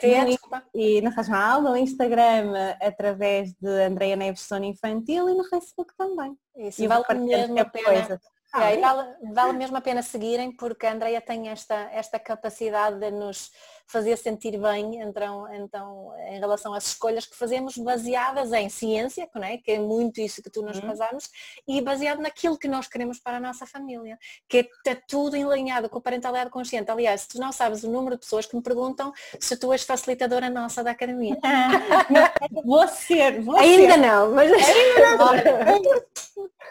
[0.73, 5.93] e não faz mal, no Instagram através de Andreia Neves Sono Infantil e no Facebook
[5.97, 6.35] também.
[6.55, 7.85] Isso, e vale mesmo a pena.
[7.85, 8.21] Coisa.
[8.57, 12.97] Ah, é, vale, vale mesmo a pena seguirem porque a Andreia tem esta, esta capacidade
[12.99, 13.51] de nos
[13.87, 19.57] fazer sentir bem então, então, em relação às escolhas que fazemos baseadas em ciência, é?
[19.57, 20.87] que é muito isso que tu nos uhum.
[20.87, 21.29] basamos,
[21.67, 24.17] e baseado naquilo que nós queremos para a nossa família,
[24.47, 26.89] que está tudo enlinhado com a parentalidade consciente.
[26.89, 30.49] Aliás, tu não sabes o número de pessoas que me perguntam se tu és facilitadora
[30.49, 31.37] nossa da academia.
[32.65, 33.97] vou ser, vou Ainda ser.
[33.97, 36.05] não, mas ainda não.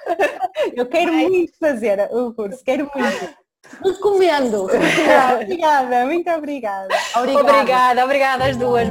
[0.75, 3.44] Eu quero muito fazer o curso, quero muito.
[3.85, 4.65] Recomendo.
[4.65, 6.89] obrigada, muito obrigada.
[7.17, 8.89] Obrigada, obrigada, obrigada às duas.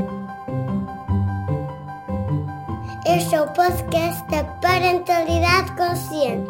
[3.06, 6.50] Este é o podcast da Parentalidade Consciente.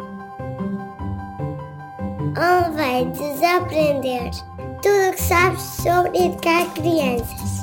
[2.36, 4.30] Onde vai desaprender
[4.82, 7.53] tudo o que sabes sobre educar crianças.